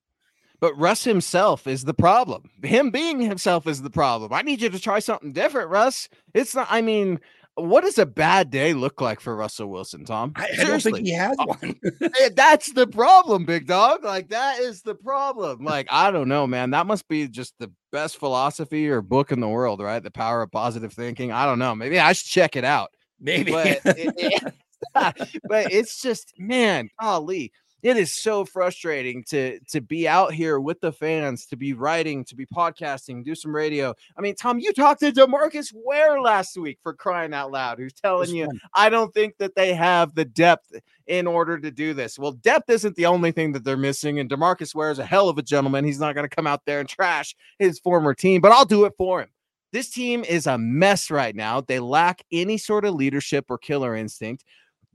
[0.60, 2.50] But Russ himself is the problem.
[2.62, 4.32] Him being himself is the problem.
[4.32, 6.08] I need you to try something different, Russ.
[6.34, 7.20] It's not, I mean,
[7.54, 10.32] what does a bad day look like for Russell Wilson, Tom?
[10.36, 11.76] I, I don't think he has uh, one.
[12.34, 14.04] That's the problem, big dog.
[14.04, 15.64] Like that is the problem.
[15.64, 16.70] Like I don't know, man.
[16.70, 20.02] That must be just the best philosophy or book in the world, right?
[20.02, 21.32] The power of positive thinking.
[21.32, 21.74] I don't know.
[21.74, 22.90] Maybe I should check it out.
[23.20, 24.54] Maybe it, it,
[24.94, 27.52] but it's just, man, golly
[27.82, 32.24] it is so frustrating to to be out here with the fans, to be writing,
[32.24, 33.94] to be podcasting, do some radio.
[34.16, 37.92] I mean, Tom, you talked to DeMarcus Ware last week for crying out loud, who's
[37.92, 38.50] telling you.
[38.74, 40.72] I don't think that they have the depth
[41.06, 42.18] in order to do this.
[42.18, 45.28] Well, depth isn't the only thing that they're missing, and DeMarcus Ware is a hell
[45.28, 45.84] of a gentleman.
[45.84, 48.84] He's not going to come out there and trash his former team, but I'll do
[48.86, 49.28] it for him.
[49.72, 51.60] This team is a mess right now.
[51.60, 54.44] They lack any sort of leadership or killer instinct.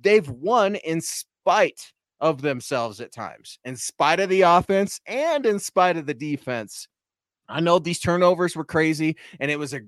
[0.02, 1.93] They've won in spite
[2.24, 6.88] of themselves at times, in spite of the offense and in spite of the defense.
[7.50, 9.82] I know these turnovers were crazy and it was a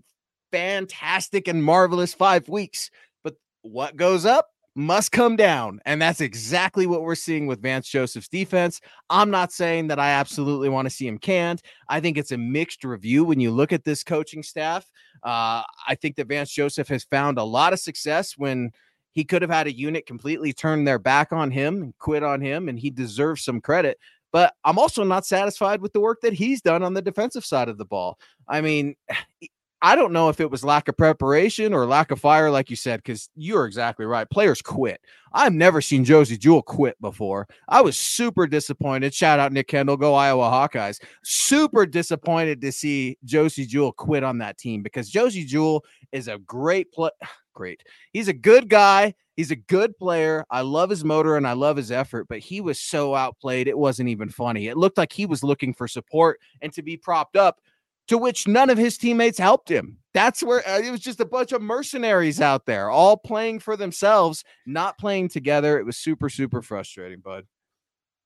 [0.52, 2.92] fantastic and marvelous five weeks,
[3.24, 5.80] but what goes up must come down.
[5.86, 8.82] And that's exactly what we're seeing with Vance Joseph's defense.
[9.10, 11.62] I'm not saying that I absolutely want to see him canned.
[11.88, 14.84] I think it's a mixed review when you look at this coaching staff.
[15.24, 18.72] Uh, I think that Vance Joseph has found a lot of success when
[19.16, 22.42] he could have had a unit completely turn their back on him and quit on
[22.42, 23.98] him, and he deserves some credit.
[24.34, 27.70] But I'm also not satisfied with the work that he's done on the defensive side
[27.70, 28.20] of the ball.
[28.48, 28.96] I mean,
[29.82, 32.76] I don't know if it was lack of preparation or lack of fire, like you
[32.76, 34.28] said, because you're exactly right.
[34.28, 35.00] Players quit.
[35.32, 37.48] I've never seen Josey Jewell quit before.
[37.68, 39.14] I was super disappointed.
[39.14, 41.00] Shout out Nick Kendall, go Iowa Hawkeyes.
[41.24, 46.40] Super disappointed to see Josey Jewell quit on that team because Josey Jewell is a
[46.40, 47.12] great play
[47.56, 47.82] great.
[48.14, 49.16] He's a good guy.
[49.36, 50.46] He's a good player.
[50.50, 53.68] I love his motor and I love his effort, but he was so outplayed.
[53.68, 54.68] It wasn't even funny.
[54.68, 57.60] It looked like he was looking for support and to be propped up,
[58.08, 59.98] to which none of his teammates helped him.
[60.14, 63.76] That's where uh, it was just a bunch of mercenaries out there, all playing for
[63.76, 65.80] themselves, not playing together.
[65.80, 67.46] It was super, super frustrating, bud.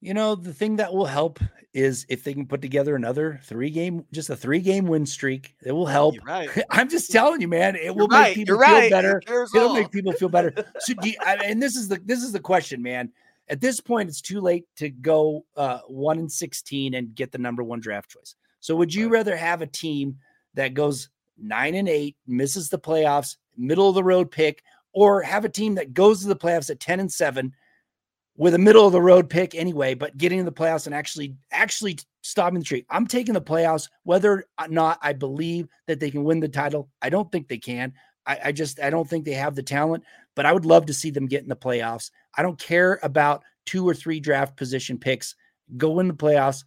[0.01, 1.39] You know, the thing that will help
[1.73, 5.55] is if they can put together another three game, just a three game win streak.
[5.63, 6.15] It will help.
[6.25, 6.49] Right.
[6.69, 7.75] I'm just telling you, man.
[7.75, 8.29] It You're will right.
[8.29, 8.91] make people You're feel right.
[8.91, 9.21] better.
[9.27, 10.53] It'll make people feel better.
[10.79, 13.11] So, you, and this is the this is the question, man.
[13.49, 17.37] At this point, it's too late to go uh, one and sixteen and get the
[17.37, 18.35] number one draft choice.
[18.61, 20.17] So, would you rather have a team
[20.53, 25.45] that goes nine and eight, misses the playoffs, middle of the road pick, or have
[25.45, 27.53] a team that goes to the playoffs at ten and seven?
[28.39, 31.35] With a middle of the road pick anyway, but getting in the playoffs and actually
[31.51, 32.85] actually stopping the streak.
[32.89, 36.89] I'm taking the playoffs, whether or not I believe that they can win the title.
[37.01, 37.91] I don't think they can.
[38.25, 40.05] I, I just I don't think they have the talent,
[40.37, 42.11] but I would love to see them get in the playoffs.
[42.37, 45.35] I don't care about two or three draft position picks.
[45.75, 46.63] Go in the playoffs,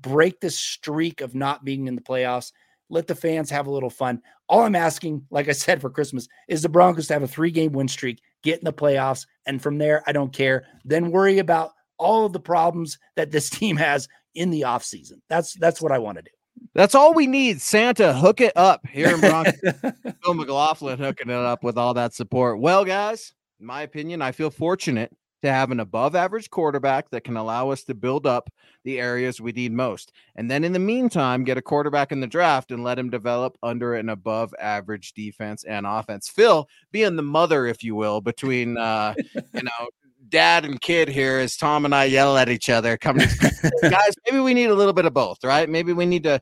[0.00, 2.52] break the streak of not being in the playoffs.
[2.90, 4.22] Let the fans have a little fun.
[4.48, 7.50] All I'm asking, like I said for Christmas, is the Broncos to have a three
[7.50, 9.26] game win streak get in the playoffs.
[9.46, 10.66] And from there, I don't care.
[10.84, 15.20] Then worry about all of the problems that this team has in the offseason.
[15.28, 16.30] That's that's what I want to do.
[16.74, 17.60] That's all we need.
[17.60, 19.52] Santa, hook it up here in Bronx.
[20.24, 22.60] Phil McLaughlin hooking it up with all that support.
[22.60, 25.12] Well, guys, in my opinion, I feel fortunate
[25.42, 28.50] to have an above average quarterback that can allow us to build up
[28.84, 30.12] the areas we need most.
[30.36, 33.56] And then in the meantime, get a quarterback in the draft and let him develop
[33.62, 36.28] under an above average defense and offense.
[36.28, 39.88] Phil, being the mother, if you will, between, uh, you know,
[40.28, 43.26] dad and kid here as Tom and I yell at each other coming
[43.82, 46.38] guys maybe we need a little bit of both right maybe we need to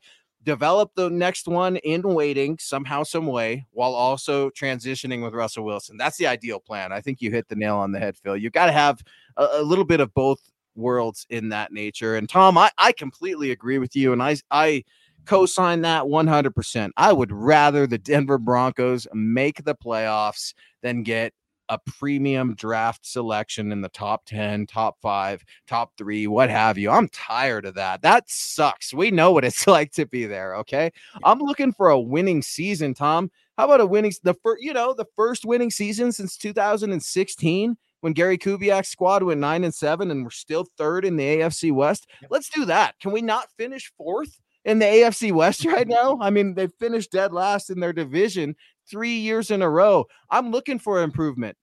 [0.47, 5.97] develop the next one in waiting somehow, some way, while also transitioning with Russell Wilson.
[5.97, 6.93] That's the ideal plan.
[6.93, 8.37] I think you hit the nail on the head, Phil.
[8.37, 9.03] You've got to have
[9.35, 10.39] a, a, little bit of both
[10.73, 12.15] worlds in that nature.
[12.15, 14.85] And Tom, I, I completely agree with you, and I I
[15.25, 16.91] co-sign that 100%.
[16.95, 21.33] I would rather the Denver Broncos make the playoffs than get
[21.69, 26.89] a premium draft selection in the top 10, top five, top three, what have you.
[26.89, 28.01] I'm tired of that.
[28.01, 28.93] That sucks.
[28.93, 30.55] We know what it's like to be there.
[30.57, 30.91] Okay.
[31.23, 33.31] I'm looking for a winning season, Tom.
[33.57, 38.13] How about a winning, the first, you know, the first winning season since 2016 when
[38.13, 42.07] Gary Kubiak's squad went nine and seven and we're still third in the AFC West?
[42.29, 42.99] Let's do that.
[42.99, 44.39] Can we not finish fourth?
[44.67, 46.19] in the AFC West right now.
[46.21, 48.55] I mean, they finished dead last in their division
[48.89, 50.05] three years in a row.
[50.29, 51.57] I'm looking for improvement.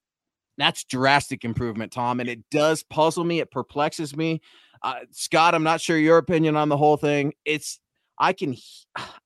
[0.57, 2.19] That's drastic improvement, Tom.
[2.19, 3.39] And it does puzzle me.
[3.39, 4.41] It perplexes me.
[4.81, 7.33] Uh, Scott, I'm not sure your opinion on the whole thing.
[7.43, 7.79] It's
[8.17, 8.55] I can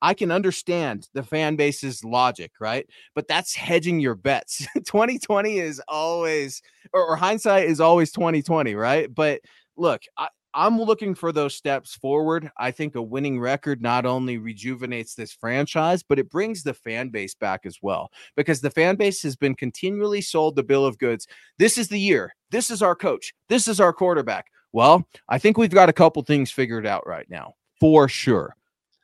[0.01, 2.87] I can understand the fan base's logic, right?
[3.15, 4.65] But that's hedging your bets.
[4.75, 6.61] 2020 is always
[6.93, 9.13] or, or hindsight is always 2020, right?
[9.13, 9.41] But
[9.77, 12.51] look, I, I'm looking for those steps forward.
[12.57, 17.09] I think a winning record not only rejuvenates this franchise, but it brings the fan
[17.09, 20.97] base back as well because the fan base has been continually sold the bill of
[20.97, 21.27] goods.
[21.59, 22.33] This is the year.
[22.49, 23.33] This is our coach.
[23.47, 24.47] This is our quarterback.
[24.71, 28.55] Well, I think we've got a couple things figured out right now for sure.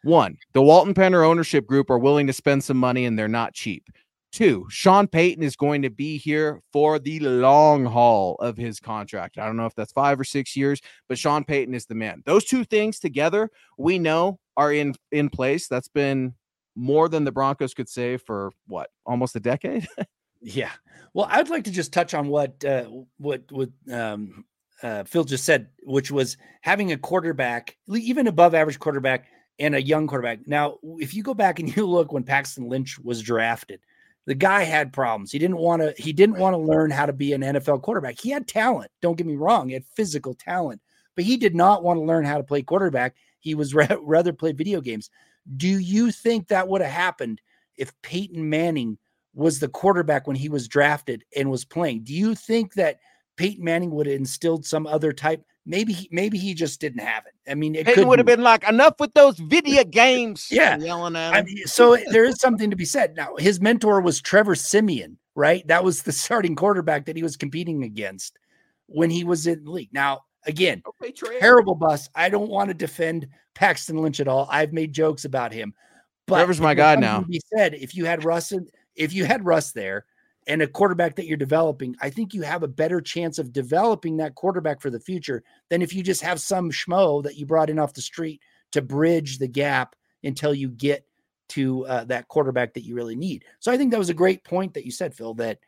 [0.03, 3.53] One, the Walton Penner ownership group are willing to spend some money and they're not
[3.53, 3.83] cheap.
[4.35, 9.37] Two, Sean Payton is going to be here for the long haul of his contract.
[9.37, 12.21] I don't know if that's five or six years, but Sean Payton is the man.
[12.25, 15.69] Those two things together, we know are in in place.
[15.69, 16.33] That's been
[16.75, 19.87] more than the Broncos could say for what almost a decade.
[20.41, 20.71] yeah.
[21.13, 24.43] Well, I'd like to just touch on what uh, what what um,
[24.83, 29.27] uh, Phil just said, which was having a quarterback, even above average quarterback,
[29.59, 30.45] and a young quarterback.
[30.45, 33.79] Now, if you go back and you look when Paxton Lynch was drafted,
[34.25, 35.31] the guy had problems.
[35.31, 35.93] He didn't want to.
[36.01, 38.19] He didn't want to learn how to be an NFL quarterback.
[38.19, 38.91] He had talent.
[39.01, 39.67] Don't get me wrong.
[39.67, 40.81] He had physical talent,
[41.15, 43.15] but he did not want to learn how to play quarterback.
[43.39, 45.09] He was ra- rather play video games.
[45.57, 47.39] Do you think that would have happened
[47.77, 48.97] if Peyton Manning
[49.35, 52.03] was the quarterback when he was drafted and was playing?
[52.03, 52.99] Do you think that
[53.37, 55.45] Peyton Manning would have instilled some other type?
[55.67, 57.33] Maybe he, maybe he just didn't have it.
[57.49, 60.47] I mean, it Peyton would have been like, enough with those video games.
[60.51, 61.33] yeah, yelling at him.
[61.33, 63.15] I mean, so there is something to be said.
[63.15, 65.67] Now, his mentor was Trevor Siemian, right?
[65.67, 68.37] That was the starting quarterback that he was competing against
[68.85, 69.89] when he was in the league.
[69.91, 72.09] Now, again, okay, terrible bus.
[72.13, 74.47] I don't want to defend Paxton Lynch at all.
[74.51, 75.73] I've made jokes about him,
[76.27, 77.25] but Trevor's my guy now.
[77.27, 80.05] He said if you had Russ, in, if you had Russ there
[80.47, 84.17] and a quarterback that you're developing, I think you have a better chance of developing
[84.17, 87.69] that quarterback for the future than if you just have some schmo that you brought
[87.69, 88.41] in off the street
[88.71, 91.05] to bridge the gap until you get
[91.49, 93.45] to uh, that quarterback that you really need.
[93.59, 95.59] So I think that was a great point that you said, Phil, that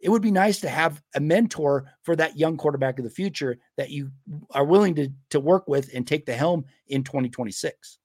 [0.00, 3.58] it would be nice to have a mentor for that young quarterback of the future
[3.76, 4.10] that you
[4.50, 7.98] are willing to, to work with and take the helm in 2026.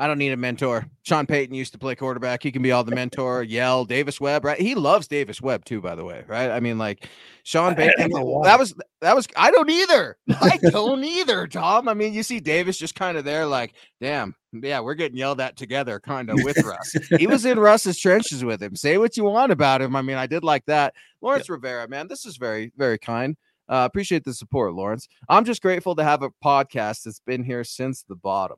[0.00, 0.88] I don't need a mentor.
[1.02, 2.42] Sean Payton used to play quarterback.
[2.42, 4.60] He can be all the mentor, yell Davis Webb, right?
[4.60, 6.50] He loves Davis Webb too, by the way, right?
[6.50, 7.08] I mean, like
[7.42, 8.10] Sean Payton.
[8.10, 9.26] that was that was.
[9.36, 10.16] I don't either.
[10.40, 11.88] I don't either, Tom.
[11.88, 15.40] I mean, you see Davis just kind of there, like, damn, yeah, we're getting yelled
[15.40, 16.94] at together, kind of with Russ.
[17.18, 18.76] he was in Russ's trenches with him.
[18.76, 19.96] Say what you want about him.
[19.96, 20.94] I mean, I did like that.
[21.20, 21.56] Lawrence yep.
[21.56, 23.36] Rivera, man, this is very, very kind.
[23.68, 25.08] Uh, appreciate the support, Lawrence.
[25.28, 28.56] I'm just grateful to have a podcast that's been here since the bottom.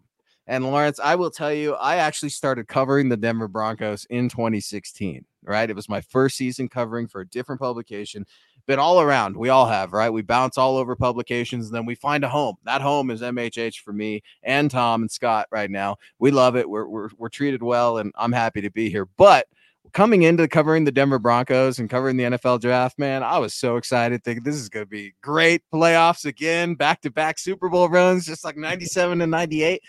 [0.51, 5.25] And Lawrence, I will tell you, I actually started covering the Denver Broncos in 2016,
[5.45, 5.71] right?
[5.71, 8.27] It was my first season covering for a different publication.
[8.67, 9.37] Been all around.
[9.37, 10.11] We all have, right?
[10.11, 12.57] We bounce all over publications and then we find a home.
[12.65, 15.99] That home is MHH for me and Tom and Scott right now.
[16.19, 16.69] We love it.
[16.69, 19.07] We're, we're, we're treated well and I'm happy to be here.
[19.07, 19.47] But
[19.93, 23.77] coming into covering the Denver Broncos and covering the NFL draft, man, I was so
[23.77, 24.25] excited.
[24.25, 28.27] Thinking this is going to be great playoffs again, back to back Super Bowl runs,
[28.27, 29.81] just like 97 and 98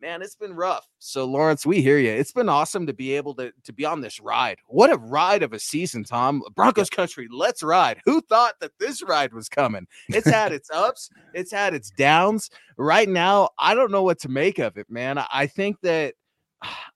[0.00, 0.86] man, it's been rough.
[0.98, 2.10] So Lawrence, we hear you.
[2.10, 4.58] It's been awesome to be able to to be on this ride.
[4.66, 6.42] What a ride of a season, Tom.
[6.54, 8.00] Broncos country, let's ride.
[8.04, 9.86] Who thought that this ride was coming?
[10.08, 12.50] It's had its ups, it's had its downs.
[12.76, 15.18] Right now, I don't know what to make of it, man.
[15.32, 16.14] I think that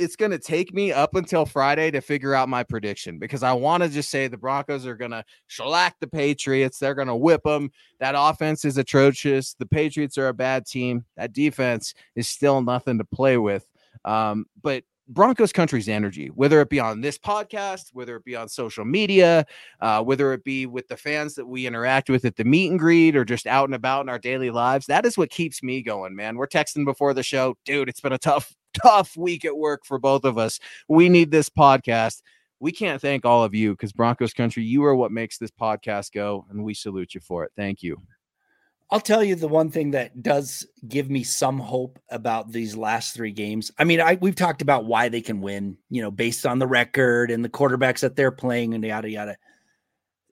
[0.00, 3.52] it's going to take me up until Friday to figure out my prediction because I
[3.52, 6.78] want to just say the Broncos are going to shellac the Patriots.
[6.78, 7.70] They're going to whip them.
[7.98, 9.54] That offense is atrocious.
[9.54, 11.04] The Patriots are a bad team.
[11.16, 13.66] That defense is still nothing to play with.
[14.06, 18.48] Um, but Broncos country's energy, whether it be on this podcast, whether it be on
[18.48, 19.44] social media,
[19.80, 22.78] uh, whether it be with the fans that we interact with at the meet and
[22.78, 25.82] greet or just out and about in our daily lives, that is what keeps me
[25.82, 26.36] going, man.
[26.36, 27.88] We're texting before the show, dude.
[27.88, 30.60] It's been a tough tough week at work for both of us.
[30.88, 32.22] We need this podcast.
[32.60, 36.12] We can't thank all of you because Broncos country, you are what makes this podcast
[36.12, 37.52] go, and we salute you for it.
[37.56, 37.96] Thank you.
[38.92, 43.14] I'll tell you the one thing that does give me some hope about these last
[43.14, 43.70] three games.
[43.78, 46.66] I mean, I we've talked about why they can win, you know, based on the
[46.66, 49.36] record and the quarterbacks that they're playing and yada yada.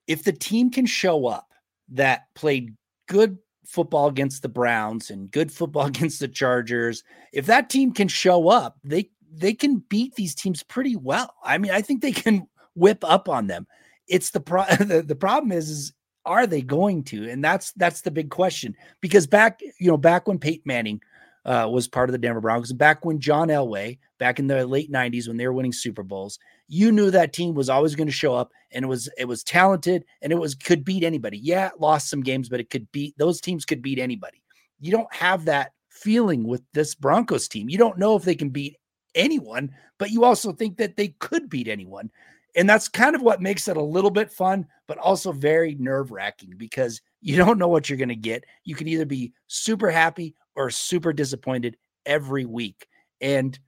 [0.08, 1.52] If the team can show up
[1.90, 2.76] that played
[3.06, 3.38] good
[3.68, 8.48] football against the Browns and good football against the Chargers, if that team can show
[8.48, 11.34] up, they they can beat these teams pretty well.
[11.44, 13.66] I mean, I think they can whip up on them.
[14.08, 15.92] It's the pro- the, the problem is, is
[16.24, 17.30] are they going to?
[17.30, 18.74] And that's that's the big question.
[19.00, 21.00] Because back, you know, back when Peyton Manning
[21.44, 24.90] uh, was part of the Denver Broncos, back when John Elway, back in the late
[24.90, 26.38] 90s when they were winning Super Bowls,
[26.68, 29.42] you knew that team was always going to show up and it was it was
[29.42, 31.38] talented and it was could beat anybody.
[31.38, 34.42] Yeah, lost some games, but it could beat those teams could beat anybody.
[34.78, 37.68] You don't have that feeling with this Broncos team.
[37.68, 38.76] You don't know if they can beat
[39.14, 42.10] anyone, but you also think that they could beat anyone.
[42.54, 46.10] And that's kind of what makes it a little bit fun, but also very nerve
[46.10, 48.44] wracking because you don't know what you're going to get.
[48.64, 52.86] You can either be super happy or super disappointed every week.
[53.20, 53.58] And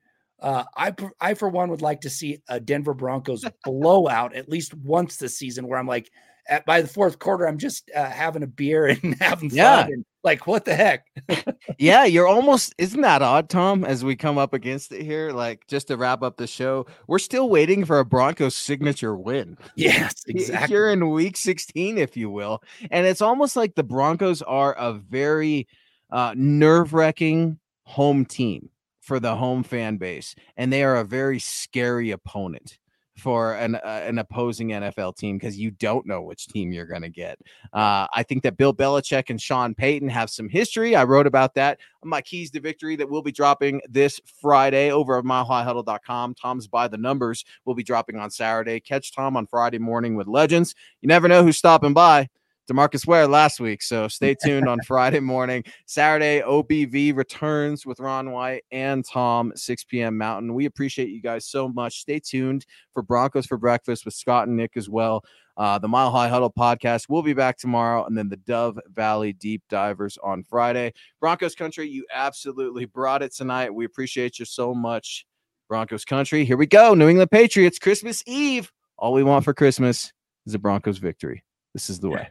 [0.41, 4.75] uh, I, I for one would like to see a Denver Broncos blowout at least
[4.75, 6.11] once this season, where I'm like,
[6.49, 9.83] at by the fourth quarter, I'm just uh, having a beer and having yeah.
[9.83, 9.93] fun.
[9.93, 11.07] And Like what the heck?
[11.79, 15.33] yeah, you're almost isn't that odd, Tom, as we come up against it here?
[15.33, 19.57] Like just to wrap up the show, we're still waiting for a Broncos signature win.
[19.77, 20.75] Yes, exactly.
[20.75, 22.63] You're in week 16, if you will.
[22.91, 25.69] And it's almost like the Broncos are a very
[26.11, 28.71] uh, nerve-wracking home team
[29.01, 32.79] for the home fan base, and they are a very scary opponent
[33.21, 37.03] for an uh, an opposing NFL team because you don't know which team you're going
[37.03, 37.39] to get.
[37.73, 40.97] Uh, I think that Bill Belichick and Sean Payton have some history.
[40.97, 45.19] I wrote about that my keys to victory that will be dropping this Friday over
[45.19, 46.35] at milehighhuddle.com.
[46.35, 48.81] Tom's by the numbers will be dropping on Saturday.
[48.81, 50.75] Catch Tom on Friday morning with Legends.
[51.03, 52.29] You never know who's stopping by.
[52.71, 53.83] DeMarcus Ware last week.
[53.83, 55.65] So stay tuned on Friday morning.
[55.87, 60.17] Saturday, OBV returns with Ron White and Tom, 6 p.m.
[60.17, 60.55] Mountain.
[60.55, 62.01] We appreciate you guys so much.
[62.01, 65.25] Stay tuned for Broncos for Breakfast with Scott and Nick as well.
[65.57, 69.35] Uh, the Mile High Huddle podcast will be back tomorrow, and then the Dove Valley
[69.35, 70.95] Deep Divers on Friday.
[71.21, 73.75] Broncos Country, you absolutely brought it tonight.
[73.75, 75.27] We appreciate you so much.
[75.69, 76.95] Broncos Country, here we go.
[76.95, 78.73] New England Patriots, Christmas Eve.
[78.97, 80.13] All we want for Christmas
[80.47, 81.45] is a Broncos victory.
[81.75, 82.31] This is the way.